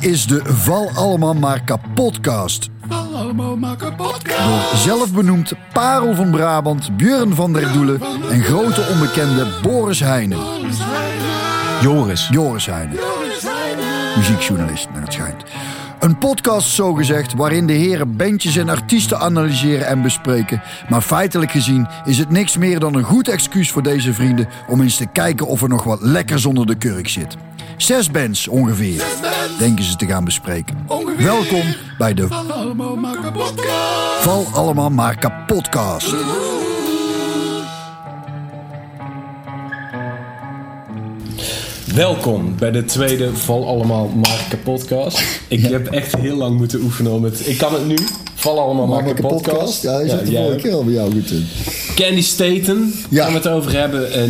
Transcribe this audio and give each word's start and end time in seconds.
is 0.00 0.26
de 0.26 0.40
Val 0.44 0.90
Allemaal 0.94 1.34
Maar 1.34 1.64
Kapotcast. 1.64 2.68
Val 2.88 3.16
allemaal 3.16 3.56
maar 3.56 3.76
kapot. 3.76 4.24
Door 4.24 4.76
zelfbenoemd 4.76 5.52
Parel 5.72 6.14
van 6.14 6.30
Brabant, 6.30 6.96
Björn 6.96 7.34
van 7.34 7.52
der 7.52 7.72
Doelen 7.72 8.00
en 8.30 8.42
grote 8.42 8.86
onbekende 8.92 9.46
Boris 9.62 10.00
Heijnen. 10.00 10.38
Joris. 11.80 12.28
Joris 12.30 12.66
Heijnen, 12.66 12.98
muziekjournalist 14.16 14.88
naar 14.92 15.02
het 15.02 15.12
schijnt. 15.12 15.44
Een 16.00 16.18
podcast 16.18 16.68
zogezegd 16.68 17.34
waarin 17.34 17.66
de 17.66 17.72
heren 17.72 18.16
bandjes 18.16 18.56
en 18.56 18.68
artiesten 18.68 19.18
analyseren 19.18 19.86
en 19.86 20.02
bespreken. 20.02 20.62
Maar 20.88 21.02
feitelijk 21.02 21.50
gezien 21.50 21.88
is 22.04 22.18
het 22.18 22.30
niks 22.30 22.56
meer 22.56 22.80
dan 22.80 22.94
een 22.94 23.02
goed 23.02 23.28
excuus 23.28 23.70
voor 23.70 23.82
deze 23.82 24.14
vrienden 24.14 24.48
om 24.68 24.80
eens 24.80 24.96
te 24.96 25.06
kijken 25.06 25.46
of 25.46 25.62
er 25.62 25.68
nog 25.68 25.84
wat 25.84 26.00
lekkers 26.00 26.46
onder 26.46 26.66
de 26.66 26.74
kurk 26.74 27.08
zit. 27.08 27.36
Zes 27.80 28.10
bands 28.10 28.48
ongeveer, 28.48 29.04
denken 29.58 29.84
ze 29.84 29.96
te 29.96 30.06
gaan 30.06 30.24
bespreken. 30.24 30.84
Ongeveer. 30.86 31.26
Welkom 31.26 31.62
bij 31.98 32.14
de 32.14 32.26
Allemaal 32.28 32.96
maar 32.96 33.20
kapot. 33.20 33.60
Val 34.20 34.46
Allemaal 34.52 34.90
Maar 34.90 35.18
Kapotcast. 35.18 36.14
Welkom 41.94 42.54
bij 42.58 42.70
de 42.70 42.84
tweede 42.84 43.36
Val 43.36 43.66
Allemaal 43.66 44.08
Marken 44.08 44.62
podcast. 44.62 45.40
Ik 45.48 45.62
heb 45.62 45.86
echt 45.86 46.16
heel 46.16 46.36
lang 46.36 46.56
moeten 46.56 46.80
oefenen 46.80 47.12
om 47.12 47.24
het... 47.24 47.46
Ik 47.46 47.58
kan 47.58 47.72
het 47.72 47.86
nu. 47.86 47.96
Val 48.34 48.60
Allemaal 48.60 48.86
Marken 48.86 49.14
podcast. 49.14 49.82
Ja, 49.82 50.00
je 50.00 50.08
zit 50.08 50.26
de 50.26 50.32
jij 50.32 50.42
vorige 50.42 50.60
keer 50.60 50.72
al 50.72 50.84
bij 50.84 50.92
jou 50.92 51.12
goed 51.12 51.30
in. 51.30 51.46
Candy 52.00 52.22
Staten, 52.22 52.92
Ja. 53.10 53.22
gaan 53.22 53.32
we 53.32 53.38
het 53.38 53.48
over 53.48 53.78
hebben. 53.78 54.12
Eh, 54.12 54.22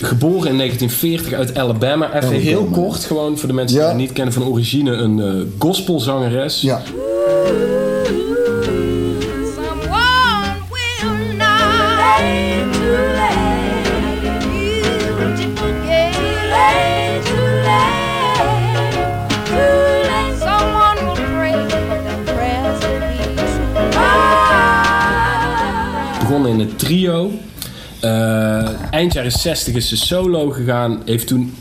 geboren 0.00 0.50
in 0.50 0.56
1940 0.56 1.32
uit 1.32 1.58
Alabama. 1.58 2.06
Even 2.06 2.18
Alabama. 2.18 2.40
heel 2.42 2.64
kort, 2.72 3.04
gewoon 3.04 3.38
voor 3.38 3.48
de 3.48 3.54
mensen 3.54 3.76
die 3.76 3.86
haar 3.86 3.94
niet 3.94 4.12
kennen 4.12 4.34
van 4.34 4.44
origine. 4.44 4.92
Een 4.92 5.20
eh, 5.20 5.42
gospelzangeres. 5.58 6.60
Ja, 6.60 6.82
in 26.60 26.66
het 26.66 26.78
trio. 26.78 27.30
Eh, 28.00 28.90
eind 28.90 29.12
jaren 29.12 29.32
60 29.32 29.74
is 29.74 29.88
ze 29.88 29.96
solo 29.96 30.50
gegaan. 30.50 31.02
Heeft 31.04 31.26
toen 31.26 31.54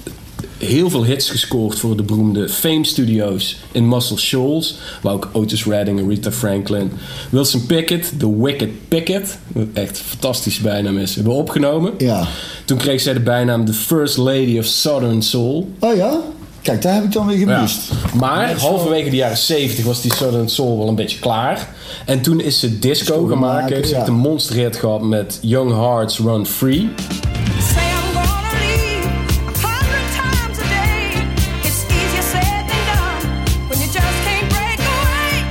heel 0.57 0.89
veel 0.89 1.05
hits 1.05 1.29
gescoord 1.29 1.79
voor 1.79 1.97
de 1.97 2.03
beroemde 2.03 2.49
Fame 2.49 2.85
Studios 2.85 3.57
in 3.71 3.87
Muscle 3.87 4.17
Shoals. 4.17 4.77
Waar 5.01 5.13
ook 5.13 5.29
Otis 5.31 5.65
Redding, 5.65 6.03
Aretha 6.03 6.31
Franklin, 6.31 6.91
Wilson 7.29 7.65
Pickett, 7.65 8.19
The 8.19 8.41
Wicked 8.41 8.69
Pickett, 8.87 9.37
wat 9.47 9.65
echt 9.73 9.99
een 9.99 10.05
fantastische 10.05 10.61
bijnaam 10.61 10.97
is, 10.97 11.15
hebben 11.15 11.33
opgenomen. 11.33 11.93
ja. 11.97 12.27
Toen 12.65 12.77
kreeg 12.77 13.01
zij 13.01 13.13
de 13.13 13.19
bijnaam 13.19 13.65
The 13.65 13.73
First 13.73 14.17
Lady 14.17 14.57
of 14.57 14.65
Southern 14.65 15.21
Soul. 15.21 15.71
Oh 15.79 15.95
ja? 15.95 16.19
Kijk, 16.65 16.81
daar 16.81 16.93
heb 16.93 17.03
ik 17.03 17.11
dan 17.11 17.27
weer 17.27 17.39
Ja. 17.39 17.55
gemist. 17.55 17.91
Maar 18.15 18.57
halverwege 18.59 19.09
de 19.09 19.15
jaren 19.15 19.37
70 19.37 19.85
was 19.85 20.01
die 20.01 20.13
Southern 20.13 20.49
Soul 20.49 20.77
wel 20.77 20.87
een 20.87 20.95
beetje 20.95 21.19
klaar. 21.19 21.67
En 22.05 22.21
toen 22.21 22.39
is 22.41 22.59
ze 22.59 22.79
disco 22.79 23.21
maken. 23.21 23.39
maken, 23.39 23.75
Heeft 23.75 23.89
ja. 23.89 23.97
echt 23.97 24.07
een 24.07 24.13
monsterhit 24.15 24.75
gehad 24.75 25.01
met 25.01 25.37
Young 25.41 25.71
Hearts 25.71 26.19
Run 26.19 26.45
Free. 26.45 26.79
Say 26.79 27.81
I'm 27.81 28.13
gonna 28.13 28.51
leave 28.59 29.07
a 29.47 29.67
hundred 29.67 30.07
times 30.21 30.57
a 30.59 30.67
day. 30.67 31.23
It's 31.61 31.83
easier 31.83 32.23
said 32.31 32.63
than 32.69 32.83
done 32.93 33.29
when 33.69 33.79
you 33.79 33.91
just 33.91 34.17
can't 34.25 34.47
break 34.47 34.79
away. 34.79 35.43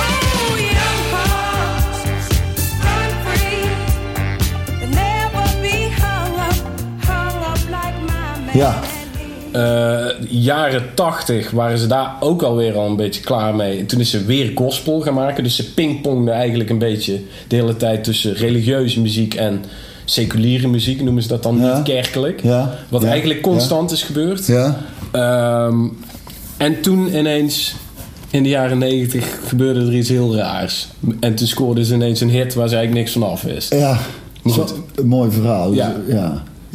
Oh, 0.00 0.56
young 0.56 1.02
hearts, 1.14 2.00
run 2.84 3.10
free. 3.24 3.62
And 4.82 4.90
never 4.94 5.60
be 5.62 5.90
hung 6.02 6.34
up, 6.48 6.58
hung 7.06 7.42
up 7.52 7.62
like 7.70 7.96
my 8.06 8.44
man. 8.46 8.56
Ja. 8.56 8.80
Jaren 10.28 10.82
80 10.94 11.50
waren 11.50 11.78
ze 11.78 11.86
daar 11.86 12.14
ook 12.20 12.42
alweer 12.42 12.76
al 12.76 12.86
een 12.88 12.96
beetje 12.96 13.20
klaar 13.22 13.54
mee. 13.54 13.78
En 13.78 13.86
toen 13.86 14.00
is 14.00 14.10
ze 14.10 14.24
weer 14.24 14.52
gospel 14.54 15.00
gaan 15.00 15.14
maken. 15.14 15.44
Dus 15.44 15.56
ze 15.56 15.72
pingpongde 15.74 16.30
eigenlijk 16.30 16.70
een 16.70 16.78
beetje 16.78 17.20
de 17.48 17.56
hele 17.56 17.76
tijd 17.76 18.04
tussen 18.04 18.34
religieuze 18.34 19.00
muziek 19.00 19.34
en 19.34 19.64
seculiere 20.04 20.68
muziek. 20.68 21.02
Noemen 21.02 21.22
ze 21.22 21.28
dat 21.28 21.42
dan 21.42 21.58
Ja. 21.58 21.74
niet 21.76 21.84
kerkelijk. 21.84 22.42
Ja. 22.42 22.74
Wat 22.88 23.02
Ja. 23.02 23.08
eigenlijk 23.08 23.40
constant 23.42 23.90
is 23.90 24.02
gebeurd. 24.02 24.46
Ja. 24.46 24.76
Ehm, 25.12 25.78
en 26.56 26.80
toen 26.80 27.16
ineens, 27.16 27.74
in 28.30 28.42
de 28.42 28.48
jaren 28.48 28.78
90, 28.78 29.38
gebeurde 29.46 29.80
er 29.80 29.94
iets 29.94 30.08
heel 30.08 30.36
raars. 30.36 30.88
En 31.20 31.34
toen 31.34 31.46
scoorde 31.46 31.84
ze 31.84 31.94
ineens 31.94 32.20
een 32.20 32.30
hit 32.30 32.54
waar 32.54 32.68
ze 32.68 32.74
eigenlijk 32.76 33.06
niks 33.06 33.18
van 33.18 33.30
af 33.30 33.42
wist. 33.42 33.74
Ja. 33.74 33.98
Zo, 34.52 34.66
een 34.94 35.06
mooi 35.06 35.30
verhaal. 35.30 35.72
Ja. 35.72 35.94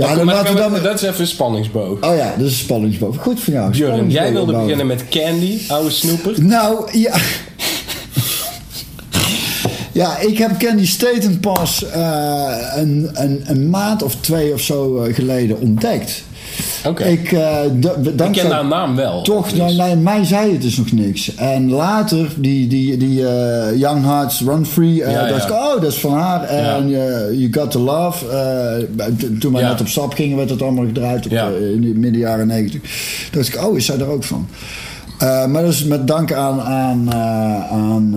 Ja. 0.08 0.16
Dan 0.16 0.26
laten 0.26 0.54
we 0.54 0.60
dan... 0.60 0.84
dat 0.84 0.96
is 0.96 1.02
even 1.02 1.22
een 1.22 1.28
spanningsboog. 1.28 2.02
Oh 2.02 2.16
ja, 2.16 2.34
dat 2.38 2.46
is 2.46 2.52
een 2.52 2.66
spanningsboven. 2.66 3.22
Goed 3.22 3.40
van 3.40 3.54
jou. 3.54 3.72
Björn, 3.72 4.10
jij 4.10 4.32
spanningsboog 4.32 4.34
wilde 4.34 4.54
beginnen 4.54 4.88
met 4.88 5.04
Candy, 5.10 5.60
oude 5.68 5.90
snoeper. 5.90 6.44
Nou, 6.44 6.98
ja. 6.98 7.16
Ja, 9.92 10.18
ik 10.18 10.38
heb 10.38 10.58
Candy 10.58 10.86
Staten 10.86 11.40
pas 11.40 11.86
eh, 11.90 12.54
een, 12.76 13.10
een, 13.14 13.44
een 13.46 13.70
maand 13.70 14.04
of 14.04 14.16
twee 14.16 14.54
of 14.54 14.62
zo 14.62 15.04
eh, 15.04 15.16
geleden 15.16 15.60
ontdekt. 15.60 16.24
Ik, 16.84 17.32
da- 17.82 18.26
Ik 18.26 18.32
ken 18.32 18.52
haar 18.52 18.66
naam 18.66 18.96
wel. 18.96 19.22
Toch, 19.22 19.50
Dus- 19.50 19.58
nou, 19.60 19.76
nee, 19.76 19.96
mij 19.96 20.24
zei 20.26 20.52
het 20.52 20.62
dus 20.62 20.78
nog 20.78 20.92
niks. 20.92 21.36
En 21.36 21.70
later, 21.72 22.28
die, 22.38 22.68
die, 22.68 22.98
die 22.98 23.28
eh, 23.28 23.80
Young 23.80 24.04
Hearts 24.06 24.42
Run 24.42 24.66
Free, 24.66 24.96
Ja, 24.96 25.28
dacht 25.28 25.44
ja. 25.44 25.48
ik, 25.50 25.52
oh, 25.52 25.82
dat 25.82 25.92
is 25.92 26.00
van 26.00 26.14
haar. 26.14 26.44
En 26.44 26.90
You 26.90 27.48
Got 27.52 27.72
To 27.72 27.80
Love. 27.80 28.26
toen 29.40 29.54
wij 29.54 29.64
net 29.64 29.82
op 29.82 29.88
stap 29.88 30.14
gingen, 30.14 30.38
werd 30.38 30.50
het 30.50 30.62
allemaal 30.62 30.86
gedraaid 30.86 31.26
op, 31.26 31.32
in 31.74 31.82
de 31.82 31.88
midden 31.96 32.22
jaren 32.22 32.48
negentig. 32.48 32.82
Dacht 33.32 33.48
ik, 33.48 33.66
oh, 33.66 33.78
is 33.78 33.86
zij 33.86 33.98
er 34.00 34.08
ook 34.10 34.24
van? 34.24 34.48
Maar 35.20 35.62
dat 35.64 35.74
is 35.74 35.84
met 35.84 36.08
dank 36.08 36.34
aan, 36.34 36.62
aan, 36.62 37.14
aan 37.72 38.16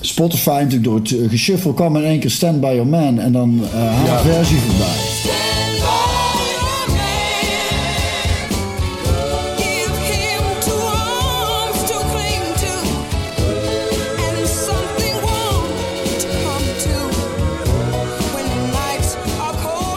Spotify 0.00 0.48
natuurlijk 0.50 0.84
door 0.84 0.98
het 0.98 1.10
uh, 1.10 1.28
geshuffle 1.30 1.74
kwam 1.74 1.96
in 1.96 2.04
één 2.04 2.18
keer 2.20 2.30
Stand 2.30 2.60
By 2.60 2.66
Your 2.66 2.86
Man 2.86 3.18
en 3.18 3.32
dan 3.32 3.60
haar 4.06 4.20
versie 4.20 4.56
voorbij. 4.58 5.45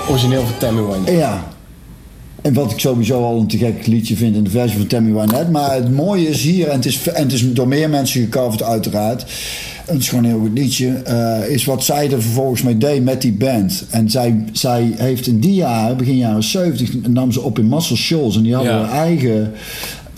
Origineel 0.10 0.42
van 0.46 0.58
Tammy 0.58 0.82
Wynette. 0.82 1.12
Ja. 1.12 1.48
En 2.42 2.54
wat 2.54 2.72
ik 2.72 2.80
sowieso 2.80 3.24
al 3.24 3.40
een 3.40 3.48
te 3.48 3.58
gek 3.58 3.88
liedje 3.88 4.16
vind 4.16 4.36
in 4.36 4.44
de 4.44 4.50
versie 4.50 4.78
van 4.78 4.88
Tammy 4.88 5.12
Wynette. 5.14 5.52
Maar 5.52 5.74
het 5.76 5.92
mooie 5.96 6.28
is 6.28 6.42
hier, 6.44 6.68
en 6.68 6.76
het 6.76 6.86
is, 6.86 7.08
en 7.08 7.24
het 7.24 7.32
is 7.34 7.54
door 7.54 7.68
meer 7.68 7.90
mensen 7.90 8.22
gecoverd 8.22 8.64
uiteraard. 8.64 9.26
Het 9.86 10.00
is 10.00 10.10
gewoon 10.10 10.24
een 10.24 10.30
heel 10.30 10.40
goed 10.40 10.58
liedje. 10.58 10.88
eh, 10.90 11.50
is 11.50 11.66
wat 11.66 11.84
zij 11.84 12.12
er 12.12 12.22
vervolgens 12.22 12.62
mee 12.62 12.78
deed 12.78 13.04
met 13.04 13.22
die 13.22 13.34
band. 13.34 13.86
En 13.90 14.10
zij, 14.10 14.44
zij 14.52 14.94
heeft 14.98 15.28
in 15.28 15.40
die 15.40 15.54
jaren, 15.54 15.98
begin 15.98 16.18
jaren 16.18 16.44
70, 16.44 17.08
nam 17.08 17.32
ze 17.32 17.42
op 17.42 17.60
in 17.60 17.68
Muscle 17.68 17.96
Shoals. 17.96 18.36
En 18.36 18.44
die 18.44 18.56
hadden 18.56 18.74
Ja. 18.74 18.80
hun 18.80 18.90
eigen... 18.90 19.52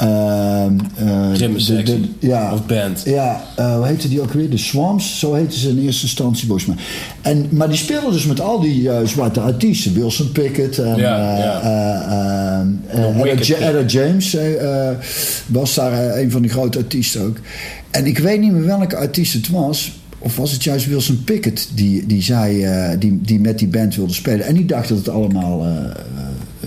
ehm, 0.02 0.74
eh, 0.96 1.38
Rimsectie. 1.38 1.84
de- 2.00 2.02
de- 2.20 2.28
ja, 2.28 2.54
Of 2.54 2.66
band. 2.66 3.02
ja, 3.06 3.44
eh, 3.56 3.76
hoe 3.76 3.86
heette 3.86 4.10
die 4.10 4.22
ook 4.22 4.34
weer? 4.34 4.50
De 4.50 4.58
Swamps, 4.58 5.20
zo 5.20 5.34
heette 5.34 5.60
ze 5.60 5.70
in 5.70 5.80
eerste 5.86 6.04
instantie 6.04 6.46
volgens 6.48 6.68
mij. 6.68 6.76
En, 7.22 7.48
maar 7.50 7.68
die 7.68 7.78
speelden 7.78 8.12
dus 8.12 8.26
met 8.26 8.42
al 8.42 8.60
die 8.60 8.90
eh, 8.90 9.08
zwarte 9.08 9.40
artiesten. 9.40 9.94
Wilson 9.94 10.32
Pickett 10.32 10.78
en 10.80 10.96
Ja, 10.98 11.18
eh, 11.18 11.46
eh, 11.46 12.62
eh, 12.92 13.32
eh, 13.32 13.40
The 13.40 13.56
Ella, 13.56 13.86
James 13.86 14.38
was 15.48 15.74
daar 15.76 16.18
een 16.18 16.32
van 16.32 16.42
die 16.42 16.52
grote 16.52 16.78
artiesten 16.78 17.22
ook. 17.22 17.38
En 17.92 18.06
ik 18.06 18.18
weet 18.18 18.40
niet 18.40 18.52
meer 18.52 18.66
welke 18.66 18.96
artiest 18.98 19.34
het 19.34 19.50
was. 19.50 20.00
Of 20.20 20.36
was 20.36 20.52
het 20.52 20.64
juist 20.64 20.88
Wilson 20.88 21.24
Pickett 21.24 21.70
die, 21.76 22.06
die, 22.06 22.22
zei, 22.22 22.66
die, 23.00 23.20
die 23.22 23.40
met 23.40 23.60
die 23.60 23.68
band 23.68 23.96
wilde 23.96 24.14
spelen. 24.14 24.46
En 24.46 24.54
die 24.54 24.66
dacht 24.66 24.90
dat 24.90 24.98
het 24.98 25.10
allemaal 25.10 25.66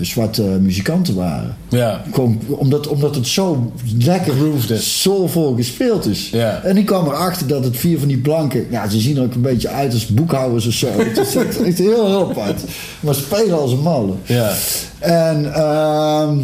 zwarte 0.01 0.41
muzikanten 0.41 1.15
waren. 1.15 1.55
Ja. 1.69 2.03
Gewoon 2.11 2.39
omdat, 2.47 2.87
omdat 2.87 3.15
het 3.15 3.27
zo 3.27 3.71
lekker 3.97 4.33
soulvol 4.77 5.55
gespeeld 5.55 6.05
is. 6.05 6.29
Ja. 6.29 6.61
En 6.63 6.77
ik 6.77 6.85
kwam 6.85 7.05
erachter 7.05 7.47
dat 7.47 7.63
het 7.63 7.77
vier 7.77 7.99
van 7.99 8.07
die 8.07 8.17
blanken... 8.17 8.65
Ja, 8.69 8.89
ze 8.89 8.99
zien 8.99 9.17
er 9.17 9.23
ook 9.23 9.33
een 9.33 9.41
beetje 9.41 9.69
uit 9.69 9.93
als 9.93 10.07
boekhouders 10.07 10.67
of 10.67 10.73
zo. 10.73 10.87
het 10.97 11.17
is 11.17 11.35
echt, 11.35 11.61
echt 11.61 11.77
heel, 11.77 12.05
heel 12.05 12.29
apart. 12.29 12.61
Maar 12.99 13.15
spelen 13.15 13.59
als 13.59 13.71
een 13.71 13.81
malle. 13.81 14.13
Ja. 14.23 14.51
En, 14.99 15.53
ehm, 15.53 16.37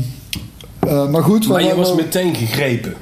eh, 0.79 1.09
maar 1.09 1.23
goed... 1.23 1.47
Maar 1.47 1.63
je 1.63 1.75
was 1.75 1.95
meteen 1.95 2.35
gegrepen. 2.35 2.93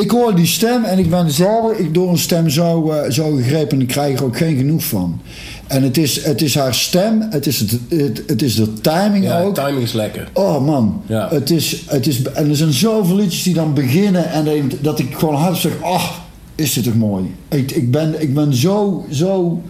Ik 0.00 0.10
hoor 0.10 0.34
die 0.34 0.46
stem 0.46 0.84
en 0.84 0.98
ik 0.98 1.10
ben 1.10 1.30
zelden 1.30 1.80
ik 1.80 1.94
door 1.94 2.10
een 2.10 2.18
stem 2.18 2.48
zo, 2.48 2.90
eh, 2.90 3.10
zo 3.10 3.34
gegrepen 3.36 3.76
en 3.76 3.80
ik 3.80 3.88
krijg 3.88 4.18
er 4.18 4.24
ook 4.24 4.36
geen 4.36 4.56
genoeg 4.56 4.84
van. 4.84 5.20
En 5.66 5.82
het 5.82 5.96
is, 5.98 6.24
het 6.24 6.42
is 6.42 6.54
haar 6.54 6.74
stem, 6.74 7.26
het 7.30 7.46
is, 7.46 7.58
het, 7.60 7.78
het, 7.88 8.22
het 8.26 8.42
is 8.42 8.54
de 8.54 8.72
timing 8.80 9.24
Ja, 9.24 9.40
ook. 9.42 9.54
timing 9.54 9.82
is 9.82 9.92
lekker. 9.92 10.28
Oh 10.32 10.64
man, 10.66 11.02
Ja. 11.06 11.28
het 11.30 11.50
is, 11.50 11.82
het 11.86 12.06
is, 12.06 12.22
en 12.22 12.48
er 12.48 12.56
zijn 12.56 12.72
zoveel 12.72 13.16
liedjes 13.16 13.42
die 13.42 13.54
dan 13.54 13.74
beginnen 13.74 14.30
en 14.30 14.70
dat 14.80 14.98
ik 14.98 15.14
gewoon 15.14 15.34
hard 15.34 15.56
zeg, 15.56 15.72
ach, 15.82 16.20
is 16.54 16.72
dit 16.72 16.84
toch 16.84 16.94
mooi. 16.94 17.34
Ik, 17.48 17.70
ik, 17.70 17.90
ben, 17.90 18.22
ik 18.22 18.34
ben 18.34 18.54
zo, 18.54 19.04
zo 19.10 19.62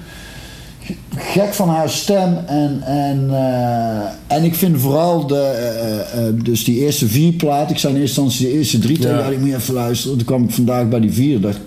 gek 1.16 1.54
van 1.54 1.68
haar 1.68 1.90
stem 1.90 2.36
en, 2.46 2.82
en, 2.82 3.26
eh, 3.30 4.36
en 4.36 4.44
ik 4.44 4.54
vind 4.54 4.80
vooral 4.80 5.26
de, 5.26 5.36
eh, 5.40 6.26
eh, 6.26 6.34
dus 6.44 6.64
die 6.64 6.78
eerste 6.80 7.06
vier 7.06 7.32
platen, 7.32 7.74
ik 7.74 7.78
zei 7.80 7.94
in 7.94 8.00
eerste 8.00 8.20
instantie 8.20 8.46
de 8.52 8.58
eerste 8.58 8.78
drie, 8.78 9.02
Ja. 9.02 9.18
ja. 9.18 9.24
ik 9.26 9.40
moet 9.40 9.54
even 9.54 9.74
luisteren. 9.74 10.16
Toen 10.16 10.26
kwam 10.26 10.44
ik 10.44 10.50
vandaag 10.50 10.88
bij 10.88 11.00
die 11.00 11.12
vier, 11.12 11.40
dacht 11.40 11.58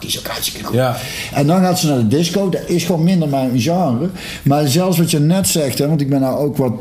is 0.00 0.18
ook 0.18 0.26
hartstikke 0.26 0.66
goed. 0.66 0.74
Ja. 0.74 0.96
En 1.32 1.46
dan 1.46 1.60
gaat 1.60 1.78
ze 1.78 1.86
naar 1.86 1.98
de 1.98 2.08
disco. 2.08 2.48
Dat 2.48 2.60
is 2.66 2.84
gewoon 2.84 3.04
minder 3.04 3.28
mijn 3.28 3.60
genre. 3.60 4.08
Maar 4.42 4.68
zelfs 4.68 4.98
wat 4.98 5.10
je 5.10 5.18
net 5.18 5.48
zegt, 5.48 5.78
hè, 5.78 5.88
want 5.88 6.00
ik 6.00 6.08
ben 6.08 6.20
nou 6.20 6.38
ook 6.38 6.56
wat. 6.56 6.72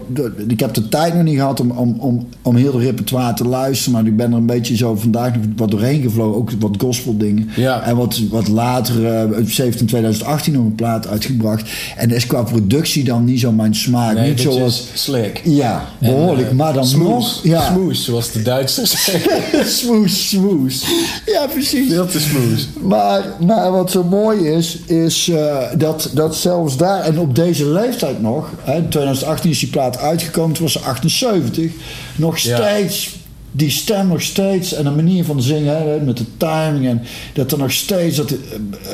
Ik 0.47 0.59
heb 0.59 0.73
de 0.73 0.89
tijd 0.89 1.13
nog 1.13 1.23
niet 1.23 1.37
gehad 1.37 1.59
om, 1.59 1.71
om, 1.71 1.95
om, 1.99 2.27
om 2.41 2.55
heel 2.55 2.71
de 2.71 2.77
repertoire 2.77 3.33
te 3.33 3.47
luisteren. 3.47 3.93
Maar 3.93 4.05
ik 4.05 4.17
ben 4.17 4.31
er 4.31 4.37
een 4.37 4.45
beetje 4.45 4.75
zo 4.77 4.95
vandaag 4.95 5.35
nog 5.35 5.45
wat 5.55 5.71
doorheen 5.71 6.01
gevlogen. 6.01 6.35
Ook 6.39 6.51
wat 6.59 6.75
gospel 6.77 7.17
dingen. 7.17 7.49
Ja. 7.55 7.81
En 7.81 7.95
wat, 7.95 8.19
wat 8.29 8.47
later, 8.47 9.05
eh, 9.05 9.45
heeft 9.55 9.79
in 9.79 9.85
2018 9.85 10.53
nog 10.53 10.63
een 10.63 10.75
plaat 10.75 11.07
uitgebracht. 11.07 11.69
En 11.95 12.07
dat 12.07 12.17
is 12.17 12.27
qua 12.27 12.43
productie 12.43 13.03
dan 13.03 13.23
niet 13.25 13.39
zo 13.39 13.51
mijn 13.51 13.75
smaak. 13.75 14.15
Nee, 14.15 14.29
niet 14.29 14.39
zoals. 14.41 14.87
slick. 14.93 15.41
Ja, 15.43 15.85
behoorlijk. 15.99 16.47
En, 16.47 16.51
eh, 16.51 16.57
maar 16.57 16.73
dan 16.73 16.85
smooth. 16.85 17.09
nog. 17.09 17.39
Ja, 17.43 17.71
Smooth, 17.71 17.95
zoals 17.95 18.31
de 18.31 18.41
Duitsers 18.41 19.03
zeggen. 19.05 19.65
smooth, 19.65 20.09
smooth. 20.09 20.85
Ja, 21.25 21.47
precies. 21.47 21.89
Veel 21.89 22.05
te 22.05 22.19
smooth. 22.19 22.67
Maar, 22.83 23.23
maar 23.45 23.71
wat 23.71 23.91
zo 23.91 24.03
mooi 24.03 24.47
is, 24.47 24.77
is 24.85 25.27
eh, 25.29 25.57
dat, 25.77 26.09
dat 26.13 26.35
zelfs 26.35 26.77
daar, 26.77 26.99
en 27.01 27.19
op 27.19 27.35
deze 27.35 27.65
leeftijd 27.69 28.21
nog, 28.21 28.49
hè, 28.63 28.75
in 28.75 28.89
2018 28.89 29.49
is 29.49 29.59
die 29.59 29.69
plaat 29.69 29.97
uitgekomen, 29.97 30.53
toen 30.53 30.63
was 30.63 30.71
ze 30.73 30.79
78, 30.79 31.71
nog 32.15 32.37
Ja. 32.37 32.55
steeds, 32.55 33.15
die 33.51 33.69
stem 33.69 34.07
nog 34.07 34.21
steeds 34.21 34.73
en 34.73 34.83
de 34.83 34.89
manier 34.89 35.25
van 35.25 35.41
zingen, 35.41 35.77
hè, 35.77 35.99
met 35.99 36.17
de 36.17 36.25
timing, 36.37 36.87
en 36.87 37.01
dat 37.33 37.51
er 37.51 37.57
nog 37.57 37.71
steeds 37.71 38.17
dat, 38.17 38.31
eh, 38.31 38.37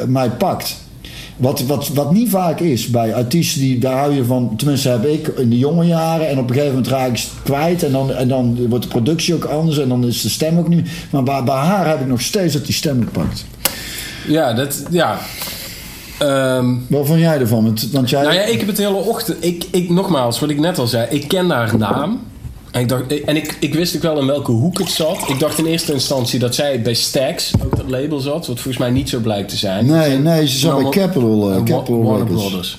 eh, 0.01 0.07
mij 0.07 0.29
pakt. 0.29 0.75
Wat, 1.37 1.61
wat, 1.61 1.87
wat 1.87 2.11
niet 2.11 2.29
vaak 2.29 2.59
is 2.59 2.87
bij 2.87 3.13
artiesten, 3.15 3.61
die, 3.61 3.79
daar 3.79 3.97
hou 3.97 4.13
je 4.13 4.23
van, 4.25 4.53
tenminste 4.57 4.89
heb 4.89 5.05
ik 5.05 5.27
in 5.27 5.49
de 5.49 5.57
jonge 5.57 5.85
jaren, 5.85 6.27
en 6.29 6.37
op 6.39 6.43
een 6.49 6.55
gegeven 6.55 6.75
moment 6.75 6.91
raak 6.91 7.07
ik 7.09 7.17
het 7.17 7.29
kwijt, 7.43 7.83
en 7.83 7.91
dan, 7.91 8.13
en 8.13 8.27
dan 8.27 8.67
wordt 8.67 8.83
de 8.83 8.89
productie 8.89 9.33
ook 9.33 9.43
anders, 9.45 9.77
en 9.79 9.89
dan 9.89 10.05
is 10.05 10.21
de 10.21 10.29
stem 10.29 10.57
ook 10.57 10.67
niet. 10.67 10.89
Maar 11.09 11.23
bij, 11.23 11.43
bij 11.43 11.55
haar 11.55 11.87
heb 11.87 11.99
ik 12.01 12.07
nog 12.07 12.21
steeds 12.21 12.53
dat 12.53 12.65
die 12.65 12.75
stem 12.75 12.99
me 12.99 13.05
pakt. 13.05 13.45
Ja, 14.29 14.53
dat... 14.53 14.83
Ja. 14.89 15.19
Ehm, 16.19 16.75
Wat 16.87 17.05
vond 17.07 17.19
jij 17.19 17.39
ervan? 17.39 17.63
Want, 17.63 17.89
want 17.91 18.09
jij... 18.09 18.21
nou 18.21 18.33
ja, 18.33 18.41
ik 18.41 18.57
heb 18.59 18.67
het 18.67 18.75
de 18.77 18.83
hele 18.83 18.95
ochtend... 18.95 19.37
Ik, 19.45 19.65
ik, 19.71 19.89
nogmaals, 19.89 20.39
wat 20.39 20.49
ik 20.49 20.59
net 20.59 20.77
al 20.77 20.87
zei. 20.87 21.07
Ik 21.09 21.27
ken 21.27 21.49
haar 21.49 21.77
naam. 21.77 22.21
En, 22.71 22.81
ik, 22.81 22.89
dacht, 22.89 23.23
en 23.23 23.35
ik, 23.35 23.57
ik 23.59 23.73
wist 23.73 23.95
ook 23.95 24.01
wel 24.01 24.19
in 24.19 24.25
welke 24.25 24.51
hoek 24.51 24.77
het 24.79 24.89
zat. 24.89 25.17
Ik 25.27 25.39
dacht 25.39 25.57
in 25.57 25.65
eerste 25.65 25.93
instantie 25.93 26.39
dat 26.39 26.55
zij 26.55 26.81
bij 26.81 26.93
Stax 26.93 27.51
ook 27.65 27.77
dat 27.77 27.89
label 27.89 28.19
zat. 28.19 28.47
Wat 28.47 28.55
volgens 28.55 28.77
mij 28.77 28.89
niet 28.89 29.09
zo 29.09 29.19
blijkt 29.19 29.49
te 29.49 29.55
zijn. 29.57 29.85
Nee, 29.85 30.17
nee, 30.17 30.47
ze 30.47 30.57
zat 30.57 30.61
bij 30.75 30.83
Allemaal- 30.83 30.91
Capital, 31.07 31.39
Wa- 31.49 31.63
Capital 31.63 32.03
Warner 32.03 32.27
Records. 32.27 32.43
Brothers. 32.47 32.77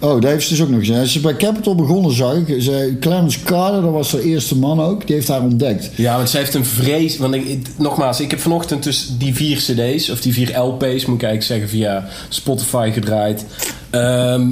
Oh, 0.00 0.20
dat 0.20 0.30
heeft 0.30 0.46
ze 0.46 0.50
dus 0.50 0.62
ook 0.62 0.68
nog 0.68 0.78
gezien. 0.78 0.94
Ze 0.94 1.02
is 1.02 1.20
bij 1.20 1.36
Capital 1.36 1.74
begonnen, 1.74 2.12
zag 2.12 2.34
ik. 2.34 2.62
Ze, 2.62 2.96
Clarence 3.00 3.42
Carter, 3.42 3.82
dat 3.82 3.92
was 3.92 4.12
haar 4.12 4.20
eerste 4.20 4.56
man 4.56 4.80
ook. 4.80 5.06
Die 5.06 5.14
heeft 5.14 5.28
haar 5.28 5.42
ontdekt. 5.42 5.90
Ja, 5.94 6.16
want 6.16 6.30
zij 6.30 6.40
heeft 6.40 6.54
een 6.54 6.64
vrees... 6.64 7.16
Want 7.16 7.34
ik, 7.34 7.66
nogmaals, 7.76 8.20
ik 8.20 8.30
heb 8.30 8.40
vanochtend 8.40 8.82
dus 8.82 9.08
die 9.18 9.34
vier 9.34 9.56
cd's... 9.56 10.10
Of 10.10 10.20
die 10.20 10.32
vier 10.32 10.58
LP's, 10.58 11.06
moet 11.06 11.22
ik 11.22 11.28
eigenlijk 11.28 11.42
zeggen, 11.42 11.68
via 11.68 12.08
Spotify 12.28 12.90
gedraaid. 12.92 13.44
Ehm, 13.90 14.50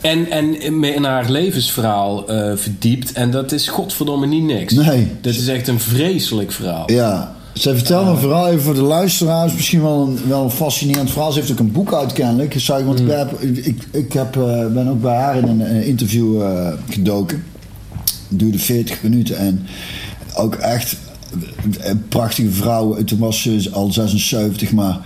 en, 0.00 0.30
en 0.30 0.62
in 0.84 1.04
haar 1.04 1.30
levensverhaal 1.30 2.28
eh, 2.28 2.52
verdiept. 2.56 3.12
En 3.12 3.30
dat 3.30 3.52
is 3.52 3.68
godverdomme 3.68 4.26
niet 4.26 4.44
niks. 4.44 4.72
Nee. 4.72 5.08
Dat 5.20 5.34
is 5.34 5.48
echt 5.48 5.68
een 5.68 5.80
vreselijk 5.80 6.52
verhaal. 6.52 6.92
Ja. 6.92 7.38
Ze 7.60 7.76
vertelde 7.76 8.10
een 8.10 8.18
verhaal 8.18 8.48
even 8.48 8.62
voor 8.62 8.74
de 8.74 8.82
luisteraars. 8.82 9.54
Misschien 9.54 9.82
wel 9.82 10.06
een, 10.06 10.28
wel 10.28 10.44
een 10.44 10.50
fascinerend 10.50 11.10
verhaal. 11.10 11.32
Ze 11.32 11.38
heeft 11.38 11.52
ook 11.52 11.58
een 11.58 11.72
boek 11.72 11.94
uit 11.94 12.12
kennelijk. 12.12 12.54
Zou 12.60 12.80
ik, 12.80 12.86
want 12.86 13.00
ik, 13.00 13.08
heb, 13.08 13.40
ik, 13.40 13.86
ik 13.90 14.12
heb, 14.12 14.36
eh, 14.36 14.66
ben 14.66 14.88
ook 14.88 15.00
bij 15.00 15.16
haar 15.16 15.36
in 15.36 15.48
een, 15.48 15.60
eh, 15.60 15.86
interview 15.86 16.42
eh, 16.42 16.72
gedoken. 16.88 17.44
Het 18.28 18.38
duurde 18.38 18.58
40 18.58 19.02
minuten. 19.02 19.36
En 19.36 19.66
ook 20.36 20.54
echt 20.54 20.96
een 21.80 22.08
prachtige 22.08 22.50
vrouw. 22.50 23.04
Toen 23.04 23.18
was 23.18 23.42
ze 23.42 23.68
al 23.72 23.92
76, 23.92 24.72
maar 24.72 24.98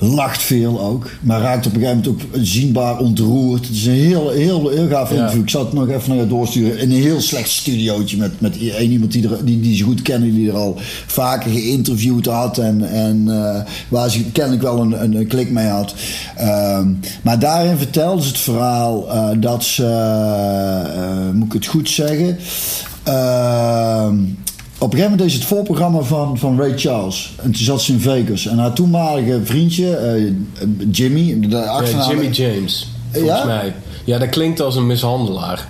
lacht 0.00 0.42
veel 0.42 0.80
ook. 0.80 1.10
Maar 1.20 1.40
raakt 1.40 1.66
op 1.66 1.74
een 1.74 1.80
gegeven 1.80 2.02
moment 2.04 2.22
ook 2.22 2.28
zienbaar 2.44 2.98
ontroerd. 2.98 3.66
Het 3.66 3.76
is 3.76 3.86
een 3.86 3.92
heel, 3.92 4.30
heel, 4.30 4.68
heel 4.68 4.88
gaaf 4.88 5.10
Ja. 5.10 5.16
interview. 5.16 5.42
Ik 5.42 5.50
zal 5.50 5.64
het 5.64 5.72
nog 5.72 5.88
even 5.88 6.08
naar 6.10 6.18
je 6.18 6.26
doorsturen. 6.26 6.78
In 6.78 6.90
een 6.90 7.00
heel 7.02 7.20
slecht 7.20 7.50
studiootje 7.50 8.16
met, 8.16 8.40
met 8.40 8.58
één 8.58 8.90
iemand 8.90 9.12
die, 9.12 9.28
er, 9.28 9.44
die, 9.44 9.60
die 9.60 9.76
ze 9.76 9.84
goed 9.84 10.02
kennen. 10.02 10.34
Die 10.34 10.48
er 10.48 10.56
al 10.56 10.76
vaker 11.06 11.50
geïnterviewd 11.50 12.26
had. 12.26 12.58
En, 12.58 12.90
en 12.90 13.24
eh, 13.28 13.60
waar 13.88 14.10
ze 14.10 14.24
kennelijk 14.30 14.62
wel 14.62 14.78
een, 14.80 15.02
een, 15.02 15.14
een 15.14 15.26
klik 15.26 15.50
mee 15.50 15.66
had. 15.66 15.94
Ehm, 16.36 16.88
maar 17.22 17.38
daarin 17.38 17.76
vertelde 17.76 18.22
ze 18.22 18.28
het 18.28 18.38
verhaal 18.38 19.10
eh, 19.10 19.28
dat 19.38 19.64
ze... 19.64 19.84
eh, 19.84 21.30
moet 21.34 21.46
ik 21.46 21.52
het 21.52 21.66
goed 21.66 21.88
zeggen... 21.88 22.38
Op 24.82 24.86
een 24.92 24.98
gegeven 24.98 25.10
moment 25.10 25.30
is 25.30 25.34
het 25.34 25.44
voorprogramma 25.48 26.00
van, 26.00 26.38
van 26.38 26.58
Ray 26.60 26.78
Charles. 26.78 27.32
En 27.36 27.50
toen 27.52 27.62
zat 27.64 27.82
ze 27.82 27.92
in 27.92 28.00
Vegas. 28.00 28.46
En 28.46 28.58
haar 28.58 28.72
toenmalige 28.72 29.40
vriendje, 29.44 29.96
eh, 29.96 30.32
Jimmy, 30.90 31.40
de 31.48 31.56
Ja, 31.56 31.62
achternaam... 31.64 32.08
Jimmy 32.10 32.28
James, 32.28 32.88
volgens 33.12 33.38
Ja? 33.38 33.44
mij. 33.44 33.74
Ja, 34.04 34.18
dat 34.18 34.28
klinkt 34.28 34.60
als 34.60 34.76
een 34.76 34.86
mishandelaar. 34.86 35.66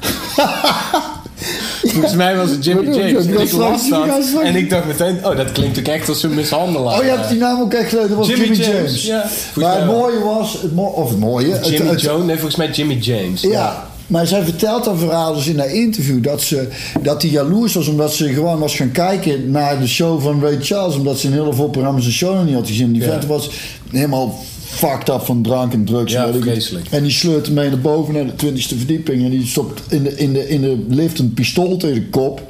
volgens 1.92 2.14
mij 2.14 2.36
was 2.36 2.50
het 2.50 2.64
Jimmy? 2.64 2.82
James. 2.96 3.26
En 3.26 3.40
ik 3.40 3.52
las 3.52 3.88
dat 3.88 4.42
en 4.42 4.56
ik 4.56 4.70
dacht 4.70 4.86
meteen... 4.86 5.26
Oh, 5.26 5.36
dat 5.36 5.52
klinkt 5.52 5.78
ook 5.78 5.84
echt 5.86 6.08
als 6.08 6.22
een 6.22 6.34
mishandelaar. 6.34 6.98
Oh, 6.98 7.04
je 7.04 7.10
hebt 7.10 7.28
die 7.28 7.38
naam 7.38 7.60
ook 7.60 7.72
echt 7.72 7.88
gelezen. 7.88 8.08
Dat 8.08 8.18
was 8.18 8.26
Jimmy 8.28 8.44
Jimmy, 8.44 8.64
James, 8.64 9.04
James. 9.04 9.04
ja. 9.04 9.60
Maar 9.62 9.76
het 9.76 9.86
mooie 9.86 10.18
was... 10.24 10.52
Het 10.62 10.74
mo 10.74 10.82
of 10.84 11.08
het 11.08 11.18
mooie... 11.18 11.58
Jimmy 11.62 11.90
het- 11.90 12.00
Jones? 12.00 12.24
Nee, 12.26 12.34
volgens 12.36 12.56
mij 12.56 12.70
Jimmy 12.70 12.94
James. 12.94 13.40
Ja, 13.42 13.86
maar 14.10 14.26
zij 14.26 14.42
vertelt 14.44 14.84
dat 14.84 14.98
verhaal 14.98 15.34
dus 15.34 15.46
in 15.46 15.58
haar 15.58 15.74
interview 15.74 16.22
dat 16.22 16.42
ze 16.42 16.68
dat 17.02 17.20
die 17.20 17.30
jaloers 17.30 17.74
was 17.74 17.86
omdat 17.88 18.14
ze 18.14 18.32
gewoon 18.32 18.58
was 18.58 18.76
gaan 18.76 18.92
kijken 18.92 19.50
naar 19.50 19.80
de 19.80 19.86
show 19.88 20.22
van 20.22 20.40
Ray 20.42 20.56
Charles 20.60 20.96
omdat 20.96 21.18
ze 21.18 21.26
in 21.26 21.32
heel 21.32 21.52
veel 21.52 21.68
programma's 21.68 22.06
een 22.06 22.12
show 22.12 22.34
nog 22.34 22.44
niet 22.44 22.54
had 22.54 22.66
gezien. 22.66 22.92
Die 22.92 23.02
Ja. 23.02 23.08
vent 23.08 23.26
was 23.26 23.50
helemaal 23.90 24.38
fucked 24.64 25.08
up 25.08 25.20
van 25.20 25.42
drank 25.42 25.72
en 25.72 25.84
drugs. 25.84 26.12
Ja, 26.12 26.26
en 26.26 26.42
vreselijk. 26.42 26.86
En 26.90 27.02
die 27.02 27.12
sleurt 27.12 27.46
hem 27.46 27.54
mee 27.54 27.68
naar 27.68 27.80
boven 27.80 28.14
naar 28.14 28.26
de 28.26 28.34
twintigste 28.34 28.76
verdieping 28.76 29.24
en 29.24 29.30
die 29.30 29.46
stopt 29.46 29.82
in 29.88 30.02
de, 30.02 30.16
in, 30.16 30.32
de, 30.32 30.48
in 30.48 30.60
de 30.60 30.84
lift 30.88 31.18
een 31.18 31.34
pistool 31.34 31.76
tegen 31.76 31.94
de 31.94 32.08
kop. 32.08 32.48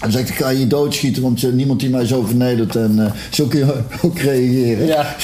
En 0.00 0.12
zegt, 0.12 0.28
ik 0.28 0.34
ga 0.34 0.48
je 0.48 0.66
doodschieten, 0.66 1.22
want 1.22 1.44
eh, 1.44 1.50
niemand 1.52 1.80
die 1.80 1.90
mij 1.90 2.06
zo 2.06 2.22
vernedert. 2.22 2.76
En 2.76 3.04
eh, 3.06 3.12
zo 3.30 3.46
kun 3.46 3.58
je 3.58 3.74
ook 4.02 4.18
reageren. 4.18 4.86
Ja. 4.86 5.16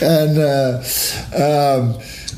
en 0.00 0.36
ehm, 1.30 1.84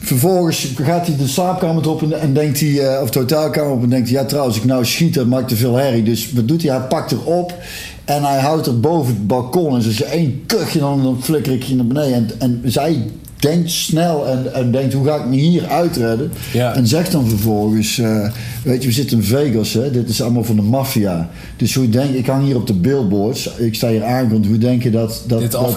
vervolgens 0.03 0.73
gaat 0.83 1.07
hij 1.07 1.17
de 1.17 1.29
slaapkamer 1.29 1.89
op 1.89 2.03
en, 2.03 2.21
en 2.21 2.35
denkt 2.35 2.61
hij, 2.61 2.79
eh, 2.79 3.03
of 3.03 3.11
de 3.11 3.19
hotelkamer 3.19 3.73
op 3.73 3.83
en 3.83 3.89
denkt 3.89 4.09
hij, 4.09 4.19
ja 4.19 4.25
trouwens, 4.25 4.57
ik 4.57 4.65
nou 4.65 4.85
schiet, 4.85 5.15
dat 5.15 5.27
maakt 5.27 5.49
te 5.49 5.57
veel 5.57 5.75
herrie. 5.75 6.03
Dus 6.03 6.33
wat 6.33 6.49
doet 6.49 6.63
hij? 6.63 6.77
Hij 6.77 6.87
pakt 6.87 7.11
er 7.11 7.25
op 7.25 7.55
en 8.05 8.23
hij 8.23 8.39
houdt 8.39 8.67
er 8.67 8.81
boven 8.81 9.15
het 9.15 9.27
balkon. 9.27 9.75
En 9.75 9.83
ze 9.83 9.93
zegt, 9.93 10.11
één 10.11 10.43
kuchje, 10.47 10.79
dan, 10.79 11.03
dan 11.03 11.37
ik 11.45 11.63
je 11.63 11.75
naar 11.75 11.87
beneden. 11.87 12.15
En, 12.15 12.31
en 12.39 12.63
zij 12.65 13.11
denkt 13.43 13.71
snel 13.71 14.27
en, 14.29 14.55
en 14.55 14.71
denkt, 14.71 14.93
hoe 14.93 15.07
ga 15.07 15.17
ik 15.17 15.27
me 15.27 15.37
hier 15.37 15.67
uitredden? 15.67 16.33
Ja. 16.53 16.75
En 16.75 16.87
zegt 16.87 17.13
dan 17.13 17.29
vervolgens, 17.29 17.99
eh, 17.99 18.29
weet 18.65 18.83
je, 18.83 18.89
we 18.89 18.95
zitten 18.95 19.17
in 19.19 19.25
Vegas, 19.25 19.73
hè? 19.73 19.91
dit 19.91 20.09
is 20.09 20.23
allemaal 20.23 20.45
van 20.45 20.57
de 20.57 20.63
maffia. 20.63 21.29
Dus 21.57 21.75
hoe 21.75 21.89
denk 21.89 22.15
ik, 22.15 22.27
hang 22.27 22.45
hier 22.45 22.57
op 22.57 22.67
de 22.67 22.75
billboards, 22.75 23.51
ik 23.57 23.75
sta 23.75 23.89
hier 23.89 24.05
aangekomen, 24.05 24.49
hoe 24.49 24.59
denk 24.59 24.83
je 24.83 24.91
dat, 24.91 25.23
dat, 25.27 25.41
Dit 25.41 25.51
dat 25.51 25.61
op- 25.61 25.67
als 25.67 25.77